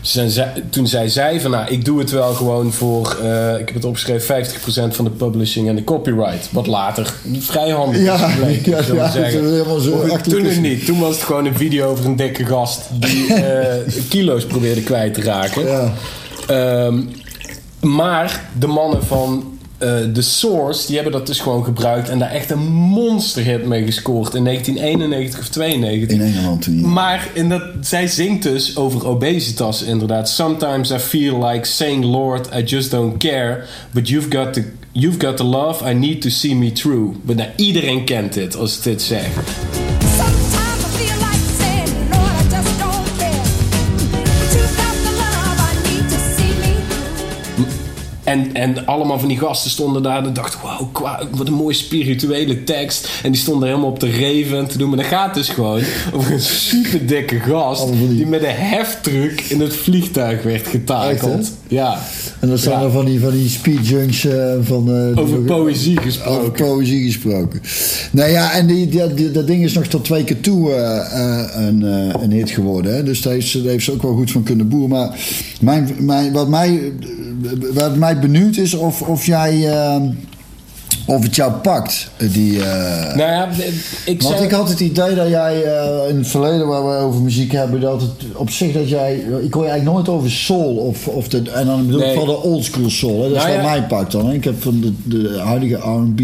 Dus 0.02 0.40
toen 0.70 0.88
zij 0.88 1.10
zei 1.10 1.40
van, 1.40 1.52
nou, 1.52 1.70
ik 1.70 1.86
doe 1.86 2.00
het 2.00 2.12
wel 2.12 2.34
gewoon 2.34 2.72
voor, 2.74 3.18
eh, 3.24 3.54
ik 3.60 3.66
heb 3.66 3.74
het 3.74 3.86
opgeschreven, 3.86 4.26
50% 4.26 4.96
van 4.96 5.06
de 5.06 5.12
publishing 5.12 5.68
en 5.68 5.76
de 5.76 5.84
copyright. 5.84 6.50
Wat 6.52 6.68
later 6.68 7.14
vrij 7.40 7.70
handig 7.70 8.02
Ja, 8.02 8.18
gebleken, 8.18 8.72
ja, 8.72 8.82
zullen 8.82 9.04
ja, 9.04 9.12
zeggen. 9.12 9.42
dat 9.42 9.52
is 9.52 9.58
helemaal 9.58 9.80
zo 9.80 9.92
achterlijk 9.94 10.24
Toen 10.24 10.42
nog 10.42 10.52
is- 10.52 10.58
niet. 10.58 10.86
Toen 10.86 11.00
was 11.00 11.16
het 11.16 11.24
gewoon 11.24 11.46
een 11.46 11.56
video 11.58 11.90
over 11.90 12.06
een 12.06 12.16
dikke 12.16 12.46
gast 12.46 12.82
die 12.94 13.34
eh, 13.34 13.94
kilo's 14.10 14.46
probeerde 14.46 14.82
kwijt 14.84 15.14
te 15.14 15.22
raken. 15.22 15.66
Ja. 15.68 15.94
Ehm, 16.48 17.02
maar 17.82 18.46
de 18.60 18.68
mannen 18.68 19.04
van 19.06 19.58
eh 19.80 19.98
The 20.14 20.22
Source, 20.22 20.88
die 20.88 20.96
hebben 20.96 21.14
dat 21.14 21.28
dus 21.28 21.40
gewoon 21.40 21.64
gebruikt 21.64 22.10
en 22.10 22.20
daar 22.20 22.32
echt 22.32 22.52
een 22.52 22.68
monsterhit 22.72 23.66
mee 23.66 23.86
gescoord 23.86 24.34
in 24.36 24.44
1991 24.44 25.40
of 25.40 25.50
92. 25.50 26.18
In 26.18 26.22
Engeland 26.24 26.62
toen. 26.62 26.80
ja. 26.80 26.88
Maar 26.88 27.28
in 27.34 27.50
dat, 27.50 27.62
zij 27.82 28.08
zingt 28.08 28.44
dus 28.44 28.78
over 28.78 29.08
obesitas 29.08 29.82
inderdaad. 29.82 30.30
Sometimes 30.30 30.92
I 30.92 30.98
feel 30.98 31.46
like 31.46 31.66
saying 31.66 32.04
Lord, 32.04 32.50
I 32.56 32.64
just 32.64 32.92
don't 32.92 33.18
care. 33.18 33.64
But 33.92 34.10
you've 34.10 34.38
got 34.38 34.54
the, 34.54 34.64
you've 34.92 35.26
got 35.26 35.38
the 35.38 35.44
love, 35.44 35.90
I 35.90 35.94
need 35.94 36.22
to 36.22 36.30
see 36.30 36.56
me 36.56 36.72
through. 36.72 37.16
Maar 37.22 37.36
nou, 37.36 37.50
iedereen 37.56 38.06
kent 38.06 38.34
dit 38.34 38.56
als 38.56 38.76
het 38.76 38.84
dit 38.84 39.02
zegt. 39.02 39.50
En, 48.30 48.54
en 48.54 48.86
allemaal 48.86 49.20
van 49.20 49.28
die 49.28 49.38
gasten 49.38 49.72
stonden 49.72 50.04
daar 50.04 50.26
en 50.26 50.34
dachten, 50.34 50.60
wauw, 50.64 50.90
kwa- 50.92 51.28
wat 51.32 51.48
een 51.48 51.54
mooie 51.54 51.74
spirituele 51.76 52.64
tekst. 52.64 53.10
En 53.24 53.32
die 53.32 53.42
stonden 53.42 53.68
helemaal 53.68 53.90
op 53.90 54.00
de 54.00 54.10
reven 54.10 54.58
en 54.58 54.68
te 54.68 54.78
doen. 54.78 54.90
Maar 54.90 54.98
dat 54.98 55.08
gaat 55.08 55.34
dus 55.34 55.50
gewoon 55.50 55.82
over 56.14 56.32
een 56.34 56.40
super 56.42 57.06
dikke 57.08 57.40
gast 57.40 57.88
die- 57.94 58.26
met 58.26 58.44
een 58.44 58.50
heftruck 58.56 59.42
in 59.42 59.60
het 59.62 59.76
vliegtuig 59.76 60.44
werd 60.44 60.68
getakeld. 60.68 61.40
Echt, 61.40 61.52
ja. 61.68 62.00
En 62.40 62.50
dat 62.50 62.60
zijn 62.60 62.80
Ja. 62.80 62.86
er 62.86 62.92
van 62.92 63.06
die, 63.06 63.20
van 63.20 63.32
die 63.32 63.50
speedjunks 63.50 64.26
eh, 64.26 64.54
van... 64.62 64.94
eh, 65.16 65.18
Over 65.22 65.40
poëzie 65.40 65.98
gesproken. 65.98 66.40
Over 66.40 66.52
poëzie 66.52 67.04
gesproken. 67.06 67.62
Nou 68.12 68.30
ja, 68.32 68.52
en 68.52 68.68
die, 68.68 68.88
die, 68.88 69.14
die- 69.14 69.32
dat 69.32 69.48
ding 69.48 69.64
is 69.64 69.74
nog 69.74 69.86
tot 69.86 70.04
twee 70.04 70.24
keer 70.24 70.40
toe 70.40 70.74
eh, 70.74 71.66
een, 71.68 71.82
een 72.22 72.32
hit 72.32 72.50
geworden. 72.50 72.96
Hè? 72.96 73.04
Dus 73.04 73.22
daar 73.22 73.34
heeft, 73.34 73.54
daar 73.54 73.72
heeft 73.72 73.84
ze 73.86 73.92
ook 73.94 74.02
wel 74.02 74.16
goed 74.16 74.32
van 74.32 74.44
kunnen 74.44 74.68
boeren. 74.70 74.90
Maar 74.90 75.20
mijn, 75.62 75.96
mijn, 76.00 76.32
wat, 76.32 76.48
mij, 76.50 76.92
wat 77.74 77.96
mij 77.96 78.19
benieuwd 78.20 78.58
is 78.58 78.74
of, 78.74 79.02
of 79.02 79.26
jij... 79.26 79.68
eh, 81.10 81.16
of 81.16 81.24
het 81.24 81.36
jou 81.36 81.52
pakt, 81.52 82.10
die... 82.18 82.64
eh, 82.64 83.16
Nou 83.16 83.32
ja, 83.32 83.50
ik 84.06 84.22
want 84.22 84.42
ik 84.42 84.52
had 84.52 84.70
het 84.70 84.80
idee 84.80 85.16
dat 85.16 85.28
jij 85.30 85.64
eh, 85.64 86.10
in 86.10 86.18
het 86.18 86.28
verleden 86.28 86.68
waar 86.68 86.88
we 86.88 86.96
over 87.04 87.22
muziek 87.22 87.52
hebben, 87.52 87.80
dat 87.82 88.02
het 88.02 88.12
op 88.34 88.50
zich 88.50 88.74
dat 88.74 88.90
jij. 88.90 89.16
Ik 89.42 89.54
hoor 89.54 89.64
je 89.64 89.70
eigenlijk 89.70 89.84
nooit 89.98 90.10
over 90.18 90.32
soul 90.32 90.76
of, 90.76 91.08
of 91.08 91.28
de. 91.28 91.42
En 91.54 91.66
dan 91.66 91.86
bedoel 91.86 92.00
ik 92.02 92.06
Nee. 92.06 92.16
van 92.16 92.26
de 92.26 92.42
oldschool 92.42 92.90
soul. 92.90 93.24
Hè? 93.24 93.30
Dat 93.30 93.38
is 93.38 93.44
Nou 93.44 93.56
wat 93.56 93.64
ja. 93.66 93.70
mij 93.70 93.84
pakt 93.84 94.12
dan. 94.12 94.26
Hè? 94.28 94.34
Ik 94.34 94.44
heb 94.44 94.62
van 94.62 94.82
de, 94.82 94.94
de 95.20 95.40
huidige 95.40 95.76
RB. 95.76 96.20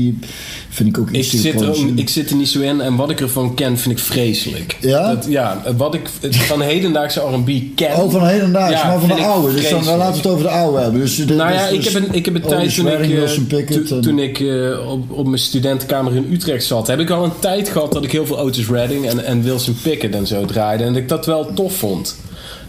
Vind 0.70 0.90
ik 0.90 0.98
ook 0.98 1.10
Ik 1.10 1.16
iets 1.16 1.30
te 1.30 1.38
zit, 1.38 1.62
er, 1.62 1.76
ik 1.96 2.10
zit 2.10 2.30
er 2.30 2.36
niet 2.36 2.48
zo 2.50 2.60
in 2.62 2.82
en 2.82 2.96
wat 2.96 3.10
ik 3.10 3.22
ervan 3.22 3.54
ken 3.54 3.78
vind 3.78 3.98
ik 4.00 4.04
vreselijk. 4.04 4.78
Ja? 4.82 5.14
Dat, 5.16 5.26
ja, 5.30 5.62
wat 5.78 5.94
ik 5.94 6.10
van 6.30 6.62
hedendaagse 6.62 7.20
R&B 7.20 7.50
ken... 7.76 7.96
Oh, 7.96 8.12
van 8.12 8.28
hedendaags, 8.28 8.72
Ja, 8.82 8.88
maar 8.88 9.00
van 9.00 9.08
de 9.10 9.16
ik 9.16 9.22
oude. 9.24 9.54
Dus 9.56 9.70
dan 9.70 9.84
laten 9.84 10.12
we 10.12 10.18
het 10.18 10.28
over 10.28 10.44
de 10.44 10.50
oude 10.50 10.80
hebben. 10.82 11.00
Dus, 11.02 11.16
de- 11.26 11.34
Nou 11.36 11.54
ja, 11.54 11.70
dus- 11.70 11.78
ik 11.78 11.84
heb 11.94 12.04
een, 12.04 12.14
ik 12.14 12.26
heb 12.26 12.36
een 12.36 12.42
tijd 12.42 12.76
toen 12.76 12.86
ik, 12.88 12.92
Redding, 12.92 13.14
eh, 13.14 13.20
Wilson 13.20 13.48
Pickett 13.48 13.88
toen- 13.88 13.98
en- 13.98 14.04
toen 14.04 14.20
ik 14.20 14.40
eh, 14.76 14.92
op, 14.92 15.12
op 15.12 15.26
mijn 15.26 15.40
studentenkamer 15.40 16.16
in 16.16 16.28
Utrecht 16.32 16.66
zat, 16.66 16.88
heb 16.88 17.00
ik 17.00 17.10
al 17.10 17.24
een 17.24 17.40
tijd 17.40 17.70
gehad 17.70 17.92
dat 17.92 18.04
ik 18.04 18.12
heel 18.12 18.26
veel 18.26 18.40
Otis 18.40 18.68
Redding 18.70 19.06
en, 19.10 19.26
en 19.26 19.44
Wilson 19.44 19.78
Pickett 19.84 20.16
en 20.16 20.28
zo 20.28 20.46
draaide. 20.46 20.84
En 20.84 20.94
dat 20.94 21.02
ik 21.02 21.10
dat 21.10 21.26
wel 21.26 21.54
tof 21.54 21.76
vond. 21.76 22.16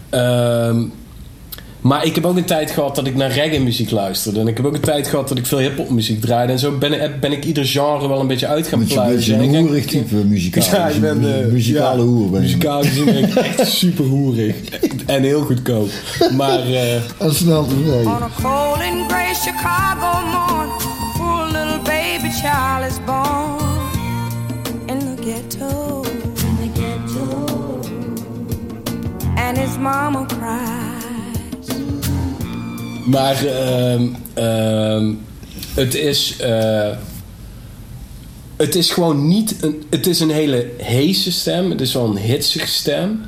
Ehm, 0.09 0.83
maar 1.81 2.05
ik 2.05 2.15
heb 2.15 2.25
ook 2.25 2.37
een 2.37 2.45
tijd 2.45 2.71
gehad 2.71 2.95
dat 2.95 3.07
ik 3.07 3.15
naar 3.15 3.31
reggae 3.31 3.59
muziek 3.59 3.91
luisterde. 3.91 4.39
En 4.39 4.47
ik 4.47 4.57
heb 4.57 4.65
ook 4.65 4.73
een 4.73 4.79
tijd 4.79 5.07
gehad 5.07 5.27
dat 5.27 5.37
ik 5.37 5.45
veel 5.45 5.57
hip-hop 5.57 5.89
muziek 5.89 6.21
draaide. 6.21 6.51
En 6.53 6.59
zo 6.59 6.77
ben, 6.77 7.03
ik- 7.03 7.19
ben 7.19 7.31
ik 7.31 7.45
ieder 7.45 7.65
genre 7.65 8.07
wel 8.07 8.19
een 8.19 8.27
beetje 8.27 8.47
uit 8.47 8.67
gaan 8.67 8.79
Moet 8.79 8.91
je 8.91 8.99
een 8.99 9.07
beetje 9.15 9.31
pluizen. 9.33 9.55
een 9.55 9.65
hoerig 9.65 9.85
type 9.85 10.15
muzikaal. 10.15 10.63
Ja, 10.73 10.87
ik 10.87 11.01
ben 11.01 11.23
Een 11.23 11.43
eh, 11.45 11.51
muzikale 11.51 12.01
ja, 12.01 12.07
hoer 12.07 12.29
ben 12.29 12.41
je. 12.41 12.45
Muzikaal 12.45 12.81
gezien 12.81 13.05
ben 13.05 13.17
ik 13.23 13.35
echt 13.35 13.67
super 13.81 14.05
hoerig. 14.05 14.55
En 15.05 15.23
heel 15.23 15.41
goedkoop. 15.41 15.89
Maar 16.37 16.59
eh, 16.59 16.95
En 16.95 17.35
snel 17.35 17.65
te 17.65 17.75
vrij. 17.85 18.03
On 18.05 18.07
a 18.07 18.29
cold 18.41 18.79
and 18.91 19.11
gray 19.11 19.33
Chicago 19.33 20.27
morn, 20.27 20.67
poor 20.77 20.87
little 20.87 20.96
baby 22.27 22.39
child 22.41 22.85
is 22.85 22.99
born 22.99 23.59
in 24.89 24.99
the 24.99 25.21
ghetto. 25.21 26.03
In 26.03 26.55
the 26.61 26.69
ghetto. 26.73 27.81
And 29.37 29.57
his 29.57 29.77
mama 29.77 30.25
cries. 30.25 31.67
Maar 33.05 33.45
ehm, 33.45 34.07
ehm, 34.33 35.13
het 35.75 35.95
is. 35.95 36.37
eh, 36.37 36.97
het 38.57 38.75
is 38.75 38.91
gewoon 38.91 39.27
niet. 39.27 39.55
Een, 39.61 39.83
het 39.89 40.07
is 40.07 40.19
een 40.19 40.31
hele 40.31 40.71
heese 40.77 41.31
stem. 41.31 41.69
Het 41.69 41.81
is 41.81 41.93
wel 41.93 42.05
een 42.05 42.17
hitsige 42.17 42.67
stem. 42.67 43.21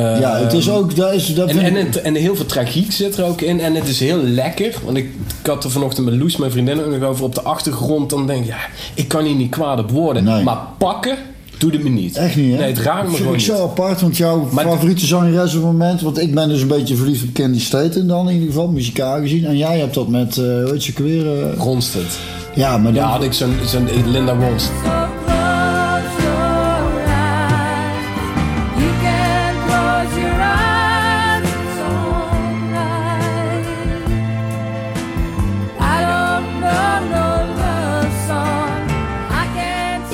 Ja, 0.00 0.36
het 0.38 0.52
is 0.52 0.70
ook... 0.70 0.96
Dat 0.96 1.12
is, 1.12 1.34
dat 1.34 1.48
En, 1.48 1.58
en, 1.58 1.74
het, 1.74 2.00
en 2.00 2.14
heel 2.14 2.36
veel 2.36 2.46
tragiek 2.46 2.92
zit 2.92 3.16
er 3.16 3.24
ook 3.24 3.40
in. 3.40 3.60
En 3.60 3.74
het 3.74 3.88
is 3.88 4.00
heel 4.00 4.22
lekker. 4.22 4.74
Want 4.84 4.96
ik, 4.96 5.04
ik 5.40 5.46
had 5.46 5.64
er 5.64 5.70
vanochtend 5.70 6.06
met 6.06 6.14
Loes, 6.16 6.36
mijn 6.36 6.50
vriendin, 6.50 6.80
ook 6.84 6.98
nog 6.98 7.08
over 7.08 7.24
op 7.24 7.34
de 7.34 7.42
achtergrond. 7.42 8.10
Dan 8.10 8.26
denk 8.26 8.40
ik, 8.44 8.46
ja, 8.50 8.56
ik 8.94 9.08
kan 9.08 9.24
hier 9.24 9.34
niet 9.34 9.50
kwaad 9.50 9.78
op 9.78 9.90
worden. 9.90 10.24
Nee. 10.24 10.42
Maar 10.42 10.58
pakken 10.78 11.16
doet 11.58 11.72
het 11.72 11.82
me 11.82 11.88
niet. 11.88 12.16
Echt 12.16 12.36
niet, 12.36 12.52
hè? 12.52 12.58
Nee, 12.58 12.68
het 12.68 12.78
raakt 12.78 13.10
me 13.10 13.16
gewoon 13.16 13.32
ik 13.32 13.38
niet. 13.38 13.46
zo 13.46 13.62
apart, 13.62 14.00
want 14.00 14.16
jouw 14.16 14.48
Maar- 14.50 14.64
favoriete 14.64 15.06
zangeres 15.06 15.48
op 15.54 15.62
het 15.62 15.72
moment... 15.72 16.00
Want 16.00 16.18
ik 16.20 16.34
ben 16.34 16.48
dus 16.48 16.60
een 16.60 16.68
beetje 16.68 16.96
verliefd 16.96 17.22
op 17.24 17.32
Candy 17.32 17.60
Staten 17.60 18.06
dan 18.06 18.26
in 18.28 18.32
ieder 18.34 18.48
geval, 18.48 18.68
muzikaal 18.68 19.20
gezien. 19.20 19.44
En 19.44 19.56
jij 19.56 19.78
hebt 19.78 19.94
dat 19.94 20.08
met, 20.08 20.36
eh 20.36 20.44
hoe 20.44 20.68
heet 20.72 20.82
ze 20.82 20.90
ook 20.90 20.98
weer? 20.98 21.26
eh, 21.50 21.56
Ronstedt. 21.58 22.18
ja, 22.54 22.76
maar 22.78 22.92
dan... 22.92 23.02
Ja, 23.02 23.08
had 23.08 23.22
ik 23.22 23.32
zo'n 23.32 23.54
zo'n 23.66 23.88
Linda 24.10 24.32
Ronstedt. 24.32 25.03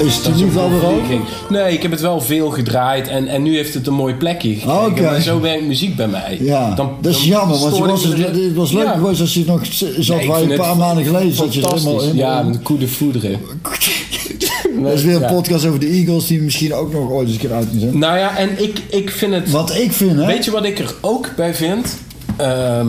Is 0.05 0.17
het 0.17 0.27
er 0.27 0.35
nu 0.37 0.51
wel 0.51 0.71
weer 0.71 0.85
over? 0.87 1.15
Nee, 1.49 1.73
ik 1.73 1.83
heb 1.83 1.91
het 1.91 2.01
wel 2.01 2.21
veel 2.21 2.51
gedraaid 2.51 3.09
en, 3.09 3.29
en 3.29 3.43
nu 3.43 3.57
heeft 3.57 3.75
het 3.75 3.87
een 3.87 3.95
mooi 3.95 4.15
plekje 4.15 4.55
gekregen. 4.55 4.87
Oké. 4.87 5.03
Maar 5.03 5.21
zo 5.21 5.41
werkt 5.41 5.67
muziek 5.67 5.97
bij 5.97 6.09
mij. 6.09 6.39
Ja, 6.41 6.75
Dan- 6.75 6.93
dat 7.01 7.13
is 7.15 7.25
jammer, 7.25 7.59
want 7.59 7.77
ik 7.77 7.85
was, 7.85 8.05
het, 8.05 8.19
het 8.19 8.55
was 8.55 8.73
leuk 8.73 8.85
Ja. 8.85 8.93
geweest 8.93 9.21
als 9.21 9.35
je 9.35 9.45
nog 9.47 9.61
zat 9.99 10.17
Nee, 10.17 10.27
waar 10.29 10.43
je 10.43 10.51
een 10.51 10.57
paar 10.59 10.69
het 10.69 10.79
maanden 10.79 11.05
geleden 11.05 11.33
zat. 11.35 11.55
Je 11.55 11.61
helemaal, 11.61 12.01
helemaal 12.01 12.15
Ja, 12.15 12.43
met 12.43 12.53
de 12.55 12.61
koe 12.61 12.79
de 12.79 12.89
voederen. 12.89 13.41
Dat 14.83 14.93
is 14.93 15.03
weer 15.03 15.15
een 15.15 15.21
Ja. 15.21 15.33
podcast 15.33 15.67
over 15.67 15.81
de 15.81 15.87
Eagles 15.87 16.27
die 16.27 16.41
misschien 16.41 16.75
ook 16.75 16.93
nog 16.93 17.11
ooit 17.11 17.27
eens 17.27 17.35
een 17.37 17.41
keer 17.49 17.53
uit 17.53 17.73
moet. 17.73 17.95
Nou 17.95 18.19
ja, 18.19 18.37
en 18.37 18.63
ik, 18.63 18.83
ik 18.91 19.11
vind 19.11 19.35
het... 19.35 19.51
Wat 19.51 19.75
ik 19.77 19.93
vind, 19.93 20.17
hè? 20.19 20.27
Weet 20.27 20.45
je 20.45 20.51
wat 20.51 20.65
ik 20.65 20.79
er 20.79 20.95
ook 21.01 21.31
bij 21.37 21.55
vind? 21.55 21.97
Ehm, 22.37 22.89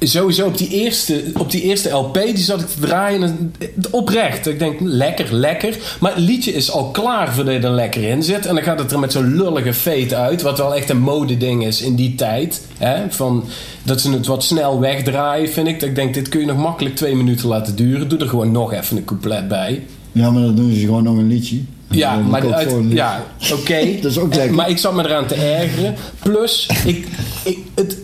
sowieso 0.00 0.46
op 0.46 0.58
die, 0.58 0.68
eerste, 0.68 1.24
op 1.34 1.50
die 1.50 1.62
eerste 1.62 1.90
LP, 1.90 2.14
die 2.14 2.36
zat 2.36 2.60
ik 2.60 2.66
te 2.66 2.80
draaien. 2.80 3.22
En, 3.22 3.54
oprecht. 3.90 4.46
Ik 4.46 4.58
denk, 4.58 4.80
lekker, 4.80 5.34
lekker. 5.34 5.76
Maar 6.00 6.14
het 6.14 6.24
liedje 6.24 6.52
is 6.52 6.70
al 6.70 6.90
klaar 6.90 7.34
voordat 7.34 7.54
je 7.54 7.60
er 7.60 7.70
lekker 7.70 8.02
in 8.02 8.22
zit. 8.22 8.46
En 8.46 8.54
dan 8.54 8.64
gaat 8.64 8.78
het 8.78 8.92
er 8.92 8.98
met 8.98 9.12
zo'n 9.12 9.36
lullige 9.36 9.74
fade 9.74 10.16
uit. 10.16 10.42
Wat 10.42 10.58
wel 10.58 10.74
echt 10.74 10.90
een 10.90 11.00
modeding 11.00 11.66
is 11.66 11.82
in 11.82 11.94
die 11.94 12.14
tijd. 12.14 12.66
Hè? 12.78 13.10
Van, 13.10 13.44
dat 13.82 14.00
ze 14.00 14.10
het 14.10 14.26
wat 14.26 14.44
snel 14.44 14.80
wegdraaien, 14.80 15.48
vind 15.48 15.68
ik. 15.68 15.80
Dat 15.80 15.88
ik 15.88 15.94
denk, 15.94 16.14
dit 16.14 16.28
kun 16.28 16.40
je 16.40 16.46
nog 16.46 16.58
makkelijk 16.58 16.96
twee 16.96 17.16
minuten 17.16 17.48
laten 17.48 17.76
duren. 17.76 18.08
Doe 18.08 18.18
er 18.18 18.28
gewoon 18.28 18.52
nog 18.52 18.72
even 18.72 18.96
een 18.96 19.04
couplet 19.04 19.48
bij. 19.48 19.82
Ja, 20.12 20.30
maar 20.30 20.42
dan 20.42 20.54
doen 20.54 20.74
ze 20.74 20.80
gewoon 20.80 21.02
nog 21.02 21.16
een 21.16 21.28
liedje. 21.28 21.60
Ja, 21.90 22.16
maar 22.16 22.54
uit, 22.54 22.74
ja, 22.88 23.24
oké. 23.52 23.86
Dat 24.02 24.10
is 24.10 24.18
ook 24.18 24.34
lekker. 24.34 24.54
Maar 24.54 24.70
ik 24.70 24.78
zat 24.78 24.94
me 24.94 25.04
eraan 25.04 25.26
te 25.26 25.34
ergeren. 25.34 25.94
Plus, 26.22 26.70
ik, 26.84 27.06
ik, 27.44 27.58
het, 27.74 27.96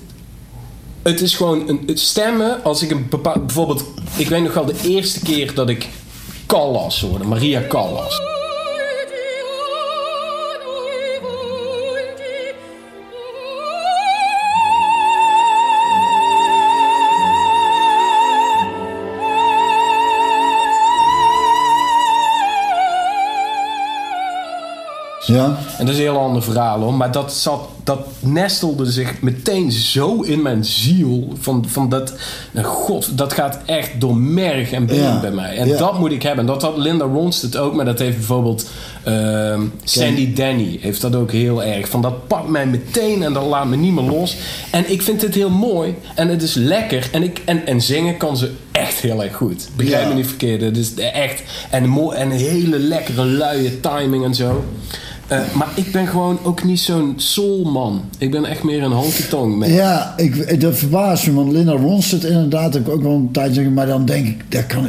het 1.04 1.20
is 1.20 1.34
gewoon 1.36 1.68
een, 1.68 1.82
het 1.86 2.00
stemmen. 2.00 2.64
Als 2.64 2.82
ik 2.82 2.90
een 2.90 3.08
bepaald, 3.08 3.46
bijvoorbeeld, 3.46 3.84
ik 4.16 4.28
weet 4.28 4.42
nog 4.42 4.54
wel 4.54 4.64
de 4.64 4.80
eerste 4.82 5.20
keer 5.20 5.54
dat 5.54 5.68
ik 5.68 5.88
Callas 6.46 7.00
hoorde, 7.00 7.24
Maria 7.24 7.62
Callas. 7.68 8.20
Ja? 25.26 25.58
En 25.78 25.86
dat 25.86 25.94
is 25.94 26.00
een 26.00 26.06
heel 26.06 26.18
ander 26.18 26.42
verhaal 26.42 26.80
hoor. 26.80 26.94
Maar 26.94 27.12
dat, 27.12 27.32
zat, 27.32 27.68
dat 27.84 28.06
nestelde 28.20 28.90
zich 28.90 29.20
meteen 29.20 29.72
zo 29.72 30.20
in 30.20 30.42
mijn 30.42 30.64
ziel. 30.64 31.32
Van, 31.40 31.64
van 31.68 31.88
dat, 31.88 32.14
nou, 32.50 32.66
god, 32.66 33.18
dat 33.18 33.32
gaat 33.32 33.58
echt 33.66 33.90
door 34.00 34.16
merg 34.16 34.70
en 34.72 34.86
been 34.86 34.96
Ja. 35.02 35.20
bij 35.20 35.30
mij. 35.30 35.56
En 35.56 35.68
Ja. 35.68 35.76
dat 35.76 35.98
moet 35.98 36.12
ik 36.12 36.22
hebben. 36.22 36.40
En 36.46 36.52
dat 36.52 36.62
had 36.62 36.76
Linda 36.76 37.04
Ronstadt 37.04 37.56
ook. 37.56 37.74
Maar 37.74 37.84
dat 37.84 37.98
heeft 37.98 38.16
bijvoorbeeld 38.16 38.68
ehm, 39.02 39.60
Sandy 39.84 40.32
Danny. 40.34 40.78
Heeft 40.80 41.00
dat 41.00 41.14
ook 41.14 41.32
heel 41.32 41.62
erg. 41.62 41.88
Van 41.88 42.02
dat 42.02 42.26
pakt 42.26 42.48
mij 42.48 42.66
meteen 42.66 43.22
en 43.22 43.32
dat 43.32 43.44
laat 43.46 43.66
me 43.66 43.76
niet 43.76 43.92
meer 43.94 44.04
los. 44.04 44.36
En 44.70 44.90
ik 44.92 45.02
vind 45.02 45.22
het 45.22 45.34
heel 45.34 45.50
mooi. 45.50 45.94
En 46.14 46.28
het 46.28 46.42
is 46.42 46.54
lekker. 46.54 47.08
En, 47.12 47.22
ik, 47.22 47.42
en, 47.44 47.66
en 47.66 47.80
zingen 47.80 48.16
kan 48.16 48.36
ze 48.36 48.50
echt 48.72 49.00
heel 49.00 49.22
erg 49.24 49.36
goed. 49.36 49.68
Begrijp 49.76 50.02
Ja. 50.02 50.08
me 50.08 50.14
niet 50.14 50.26
verkeerd. 50.26 50.60
Het 50.60 50.76
is 50.76 50.94
echt. 50.94 51.42
En, 51.70 51.88
mooi, 51.88 52.16
en 52.16 52.30
een 52.30 52.38
hele 52.38 52.78
lekkere 52.78 53.24
luie 53.24 53.80
timing 53.80 54.24
en 54.24 54.34
zo. 54.34 54.64
Eh, 55.28 55.54
maar 55.54 55.68
ik 55.74 55.92
ben 55.92 56.06
gewoon 56.06 56.38
ook 56.42 56.64
niet 56.64 56.80
zo'n 56.80 57.14
soulman. 57.16 58.04
Ik 58.18 58.30
ben 58.30 58.44
echt 58.44 58.62
meer 58.62 58.82
een 58.82 58.92
honky-tonk 58.92 59.56
man. 59.56 59.72
Ja, 59.72 60.14
ik, 60.16 60.60
dat 60.60 60.76
verbaast 60.76 61.26
me, 61.26 61.32
want 61.32 61.52
Linda 61.52 61.72
Ronstadt 61.72 62.24
inderdaad 62.24 62.74
heb 62.74 62.86
ik 62.86 62.92
ook 62.92 63.02
wel 63.02 63.12
een 63.12 63.30
tijd 63.30 63.54
zeggen, 63.54 63.72
maar 63.72 63.86
dan 63.86 64.04
denk 64.04 64.26
ik, 64.26 64.50
dat 64.50 64.66
kan, 64.66 64.88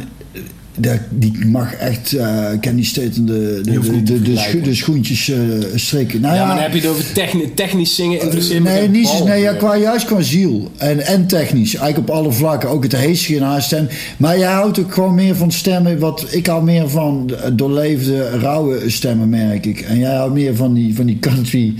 die 1.10 1.46
mag 1.46 1.74
echt 1.74 2.12
uh, 2.12 2.46
Candy 2.62 2.84
Staten 2.84 3.26
de, 3.26 3.62
de, 3.64 3.76
hoeft 3.76 3.90
de, 3.90 4.04
de, 4.04 4.22
de, 4.22 4.38
scho- 4.38 4.62
de 4.62 4.76
schoentjes 4.76 5.30
eh 5.30 5.38
strikken. 5.76 6.22
Nou 6.22 6.34
Ja, 6.36 6.40
ja, 6.42 6.46
maar 6.48 6.56
dan 6.56 6.64
heb 6.64 6.74
je 6.74 6.80
het 6.80 6.90
over 6.90 7.14
techni- 7.14 7.52
technisch 7.54 7.96
zingen. 7.96 8.22
Interesseert 8.22 8.64
me 8.64 8.70
Nee, 8.70 8.90
niet, 8.90 9.24
nee 9.26 9.42
ja, 9.42 9.54
qua, 9.54 9.78
juist 9.78 10.06
qua 10.06 10.22
ziel. 10.22 10.72
En, 10.78 11.06
en 11.06 11.28
technisch. 11.28 11.76
Eigenlijk 11.76 12.10
op 12.10 12.16
alle 12.16 12.32
vlakken. 12.32 12.70
Ook 12.70 12.84
het 12.84 12.96
heesje 12.96 13.36
in 13.36 13.42
haar 13.42 13.62
stem. 13.62 13.88
Maar 14.18 14.38
jij 14.40 14.52
houdt 14.52 14.80
ook 14.80 14.94
gewoon 14.94 15.16
meer 15.16 15.36
van 15.36 15.52
stemmen. 15.52 16.00
Wat 16.00 16.26
ik 16.30 16.46
hou 16.48 16.64
meer 16.64 16.90
van 16.90 17.28
de 17.28 17.56
doorleefde, 17.56 18.30
rauwe 18.30 18.90
stemmen, 18.90 19.30
merk 19.30 19.66
ik. 19.66 19.80
En 19.82 20.00
jij 20.00 20.16
houdt 20.16 20.34
meer 20.34 20.56
van 20.56 20.74
die, 20.74 20.96
van 20.96 21.06
die 21.06 21.20
country. 21.20 21.74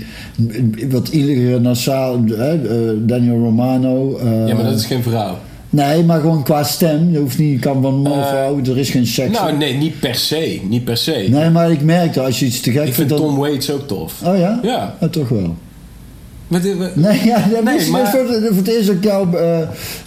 Wat 0.90 1.08
iedere 1.08 1.60
nasaal. 1.60 2.24
Hè, 2.26 2.68
eh, 2.68 2.96
Daniel 2.98 3.38
Romano. 3.38 4.16
eh, 4.18 4.46
Ja, 4.48 4.54
maar 4.54 4.64
dat 4.64 4.78
is 4.78 4.86
geen 4.86 5.02
vrouw. 5.02 5.38
Nee, 5.76 6.02
maar 6.02 6.20
gewoon 6.20 6.42
qua 6.42 6.62
stem. 6.64 7.12
Je 7.12 7.18
hoeft 7.18 7.38
niet, 7.38 7.52
je 7.52 7.58
kan 7.58 7.82
van 7.82 7.94
man 7.94 8.12
of 8.12 8.18
Eh, 8.18 8.28
vrouw. 8.28 8.60
Er 8.64 8.78
is 8.78 8.90
geen 8.90 9.06
seks. 9.06 9.30
Nou, 9.38 9.56
nee, 9.56 9.74
niet 9.74 10.00
per 10.00 10.14
se. 10.14 10.60
Niet 10.68 10.84
per 10.84 10.96
se. 10.96 11.26
nee, 11.30 11.50
maar 11.50 11.70
ik 11.70 11.82
merk 11.82 12.14
dat 12.14 12.24
als 12.24 12.38
je 12.38 12.46
iets 12.46 12.60
te 12.60 12.70
gek 12.70 12.78
ik 12.86 12.94
vindt. 12.94 12.96
vind 12.96 13.08
dan... 13.08 13.18
Tom 13.18 13.36
Waits 13.36 13.70
ook 13.70 13.86
tof. 13.88 14.14
Oh 14.24 14.38
ja? 14.38 14.60
Ja. 14.62 14.94
Oh, 15.00 15.08
toch 15.08 15.28
wel. 15.28 15.54
Maar 16.48 16.60
dit- 16.60 16.76
we- 16.78 16.90
Nee, 16.94 17.24
ja, 17.24 17.46
dat 17.52 17.64
Nee, 17.64 17.76
is 17.76 17.88
maar- 17.88 18.10
voor, 18.10 18.26
voor 18.26 18.56
het 18.56 18.68
eerst 18.68 18.88
ik 18.88 19.04
jou... 19.04 19.36
eh, 19.36 19.60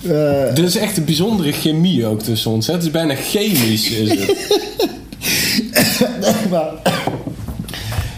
eh, 0.05 0.57
Er 0.57 0.63
is 0.63 0.75
echt 0.77 0.97
een 0.97 1.05
bijzondere 1.05 1.51
chemie 1.51 2.05
ook 2.05 2.21
tussen 2.21 2.51
ons. 2.51 2.67
hè. 2.67 2.73
Het 2.73 2.83
is 2.83 2.91
bijna 2.91 3.15
chemisch. 3.15 3.89
Is 3.91 4.09
het. 4.09 4.47
maar, 6.51 6.65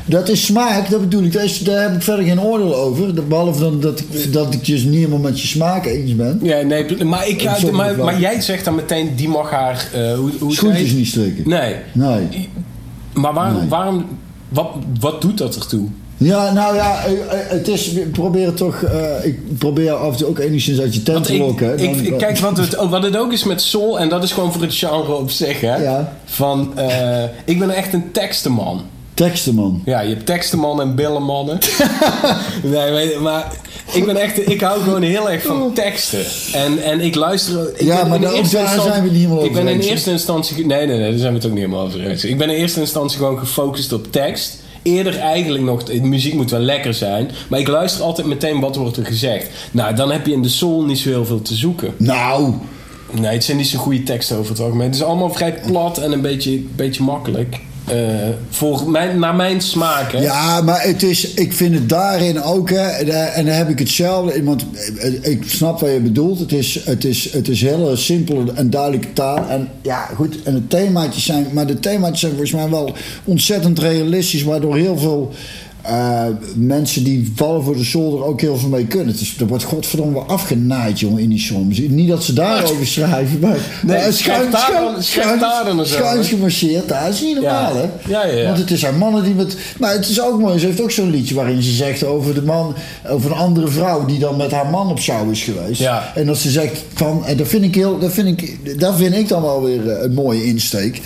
dat 0.05 0.29
is 0.29 0.45
smaak, 0.45 0.89
dat 0.89 0.99
bedoel 0.99 1.23
ik. 1.23 1.33
Daar, 1.33 1.43
is- 1.43 1.59
daar 1.59 1.81
heb 1.81 1.95
ik 1.95 2.01
verder 2.01 2.25
geen 2.25 2.41
oordeel 2.41 2.75
over. 2.75 3.13
Behalve 3.27 3.59
dan 3.59 3.79
dat, 3.79 3.99
ik- 3.99 4.33
dat 4.33 4.53
ik 4.53 4.65
dus 4.65 4.83
niet 4.83 4.95
helemaal 4.95 5.19
met 5.19 5.41
je 5.41 5.47
smaak 5.47 5.85
eens 5.85 6.15
ben. 6.15 6.39
Ja, 6.43 6.61
nee, 6.61 7.03
maar, 7.03 7.27
ik, 7.27 7.39
sommige 7.39 7.71
maar, 7.71 7.97
maar 7.97 8.19
jij 8.19 8.41
zegt 8.41 8.65
dan 8.65 8.75
meteen, 8.75 9.15
die 9.15 9.27
mag 9.27 9.49
haar... 9.49 9.87
eh, 9.93 10.13
hoe, 10.13 10.31
hoe 10.39 10.53
Schoentjes 10.53 10.89
je? 10.89 10.95
niet 10.95 11.07
strikken. 11.07 11.49
Nee. 11.49 11.75
Nee. 11.93 12.49
Maar 13.13 13.33
waarom... 13.33 13.57
Nee. 13.59 13.67
waarom 13.69 14.05
wat, 14.49 14.67
wat 14.99 15.21
doet 15.21 15.37
dat 15.37 15.55
ertoe? 15.55 15.87
Ja, 16.17 16.53
nou 16.53 16.75
ja, 16.75 17.03
eh, 17.05 17.11
eh, 17.11 17.17
het 17.49 17.67
is, 17.67 17.87
ik 17.89 18.11
probeer 18.11 18.53
toch, 18.53 18.81
ik 19.23 19.57
probeer 19.57 19.91
af 19.91 20.11
en 20.11 20.17
toe 20.17 20.27
ook 20.27 20.39
enigszins 20.39 20.79
uit 20.79 20.93
je 20.93 21.03
tent 21.03 21.17
Want 21.17 21.27
te 21.27 21.37
lokken. 21.37 21.79
ik, 21.79 22.17
kijk, 22.17 22.37
wat 22.37 22.57
het, 22.57 22.75
wat 22.89 23.03
het 23.03 23.17
ook 23.17 23.31
is 23.31 23.43
met 23.43 23.61
soul, 23.61 23.99
en 23.99 24.09
dat 24.09 24.23
is 24.23 24.31
gewoon 24.31 24.51
voor 24.53 24.61
het 24.61 24.73
genre 24.75 25.13
op 25.13 25.29
zich, 25.31 25.61
hè. 25.61 25.75
Ja. 25.75 26.17
Van, 26.25 26.73
ik 27.45 27.59
ben 27.59 27.69
echt 27.69 27.93
een 27.93 28.11
tekstenman. 28.11 28.81
Teksten, 29.21 29.55
man. 29.55 29.81
Ja, 29.85 29.99
je 29.99 30.09
hebt 30.13 30.25
tekstenman 30.25 30.81
en 30.81 30.95
billenmannen. 30.95 31.57
nee, 32.63 32.91
weet 32.91 33.11
je, 33.11 33.19
maar 33.19 33.51
ik 33.93 34.05
ben 34.05 34.17
echt, 34.17 34.49
ik 34.49 34.61
hou 34.61 34.81
gewoon 34.81 35.01
heel 35.01 35.29
erg 35.29 35.43
van 35.43 35.73
teksten. 35.73 36.25
En, 36.53 36.83
en 36.83 37.01
ik 37.01 37.15
luister... 37.15 37.71
Ik 37.75 37.85
Ja, 37.85 38.03
maar 38.03 38.15
in 38.15 38.21
daar- 38.21 38.45
zijn 38.45 39.03
we 39.03 39.09
niet 39.09 39.17
helemaal 39.17 39.43
Ik 39.45 39.53
ben 39.53 39.61
over 39.61 39.73
in 39.73 39.79
eerste 39.79 40.11
instantie... 40.11 40.65
Nee, 40.65 40.87
nee, 40.87 40.97
nee, 40.97 41.09
daar 41.09 41.19
zijn 41.19 41.31
we 41.31 41.37
het 41.37 41.45
ook 41.45 41.51
niet 41.53 41.61
helemaal 41.61 41.85
over 41.85 42.07
eens. 42.07 42.23
Ik 42.25 42.37
ben 42.37 42.49
in 42.49 42.55
eerste 42.55 42.79
instantie 42.79 43.17
gewoon 43.17 43.39
gefocust 43.39 43.93
op 43.93 44.11
tekst. 44.11 44.57
Eerder 44.81 45.19
eigenlijk 45.19 45.63
nog, 45.63 45.83
de 45.83 46.01
muziek 46.01 46.33
moet 46.33 46.51
wel 46.51 46.59
lekker 46.59 46.93
zijn. 46.93 47.31
Maar 47.49 47.59
ik 47.59 47.67
luister 47.67 48.03
altijd 48.03 48.27
meteen 48.27 48.59
wat 48.59 48.75
wordt 48.75 48.97
er 48.97 49.05
gezegd. 49.05 49.49
Nou, 49.71 49.95
dan 49.95 50.11
heb 50.11 50.25
je 50.25 50.33
in 50.33 50.41
de 50.41 50.49
soul 50.49 50.83
niet 50.83 50.99
zo 50.99 51.09
heel 51.09 51.25
veel 51.25 51.41
te 51.41 51.55
zoeken. 51.55 51.93
Nou, 51.97 52.53
Nee, 53.11 53.33
het 53.33 53.43
zijn 53.43 53.57
niet 53.57 53.67
zo 53.67 53.77
goede 53.79 54.03
teksten 54.03 54.37
over 54.37 54.51
het 54.51 54.61
algemeen. 54.61 54.85
Het 54.85 54.95
is 54.95 55.03
allemaal 55.03 55.33
vrij 55.33 55.59
plat 55.67 55.97
en 55.97 56.11
een 56.11 56.21
beetje, 56.21 56.59
beetje 56.75 57.03
makkelijk. 57.03 57.59
Eh, 57.85 57.95
voor 58.49 58.89
mijn, 58.89 59.19
naar 59.19 59.35
mijn 59.35 59.61
smaak, 59.61 60.11
hè. 60.11 60.19
ja, 60.19 60.61
maar 60.61 60.81
het 60.81 61.03
is, 61.03 61.33
ik 61.33 61.53
vind 61.53 61.73
het 61.73 61.89
daarin 61.89 62.41
ook, 62.41 62.69
hè, 62.69 62.87
en 63.25 63.45
dan 63.45 63.55
heb 63.55 63.69
ik 63.69 63.79
hetzelfde. 63.79 64.43
Want 64.43 64.65
eh, 64.99 65.31
ik 65.31 65.43
snap 65.45 65.79
wat 65.79 65.91
je 65.91 65.99
bedoelt. 65.99 66.39
Het 66.39 66.51
is, 66.51 66.79
het 66.85 67.05
is, 67.05 67.33
het 67.33 67.47
is 67.47 67.61
hele 67.61 67.95
simpele 67.95 68.51
en 68.53 68.69
duidelijke 68.69 69.13
taal. 69.13 69.49
En 69.49 69.69
ja, 69.81 70.09
goed, 70.15 70.43
en 70.43 70.53
de 70.53 70.67
themaatjes 70.67 71.25
zijn, 71.25 71.47
maar 71.51 71.67
de 71.67 71.79
themaatjes 71.79 72.19
zijn 72.19 72.31
volgens 72.31 72.51
mij 72.51 72.69
wel 72.69 72.93
ontzettend 73.23 73.79
realistisch, 73.79 74.43
waardoor 74.43 74.75
heel 74.75 74.97
veel 74.97 75.31
eh, 75.81 76.23
mensen 76.55 77.03
die 77.03 77.31
vallen 77.35 77.63
voor 77.63 77.75
de 77.75 77.83
zolder 77.83 78.23
ook 78.25 78.41
heel 78.41 78.57
veel 78.57 78.69
mee 78.69 78.85
kunnen. 78.85 79.13
Is, 79.19 79.35
er 79.39 79.47
wordt 79.47 79.63
godverdomme 79.63 80.13
wel 80.13 80.25
afgenaaid, 80.27 80.99
jongen, 80.99 81.21
in 81.21 81.29
die 81.29 81.39
soms. 81.39 81.79
Niet 81.79 82.09
dat 82.09 82.23
ze 82.23 82.33
daarover 82.33 82.87
schrijven, 82.87 83.39
maar... 83.39 83.57
Nee, 83.83 83.97
maar 85.75 85.85
schuins 85.85 86.27
gemarcheerd, 86.29 86.89
dat 86.89 87.07
is 87.09 87.21
niet 87.21 87.35
normaal, 87.35 87.75
Ja. 87.75 87.81
hè? 87.81 88.09
Ja, 88.11 88.25
ja, 88.25 88.37
ja. 88.37 88.45
Want 88.45 88.57
het 88.57 88.71
is 88.71 88.83
haar 88.83 88.93
mannen 88.93 89.23
die 89.23 89.33
met... 89.33 89.55
Maar 89.79 89.91
het 89.93 90.09
is 90.09 90.21
ook 90.21 90.39
mooi, 90.39 90.59
ze 90.59 90.65
heeft 90.65 90.81
ook 90.81 90.91
zo'n 90.91 91.09
liedje 91.09 91.35
waarin 91.35 91.61
ze 91.63 91.71
zegt 91.71 92.03
over 92.03 92.33
de 92.33 92.41
man... 92.43 92.75
Over 93.09 93.31
een 93.31 93.37
andere 93.37 93.67
vrouw 93.67 94.05
die 94.05 94.19
dan 94.19 94.37
met 94.37 94.51
haar 94.51 94.69
man 94.69 94.89
op 94.89 94.99
zou 94.99 95.31
is 95.31 95.43
geweest. 95.43 95.81
En 96.15 96.25
dat 96.25 96.37
ze 96.37 96.49
zegt 96.49 96.83
van... 96.93 97.25
En 97.25 97.37
dat 97.37 97.47
vind 97.47 97.63
ik, 97.63 97.75
heel, 97.75 97.99
dat 97.99 98.11
vind 98.13 98.41
ik, 98.41 98.79
dat 98.79 98.95
vind 98.95 99.15
ik 99.15 99.27
dan 99.27 99.41
wel 99.41 99.63
weer 99.63 99.89
eh, 99.89 100.03
een 100.03 100.13
mooie 100.13 100.45
insteek. 100.45 101.01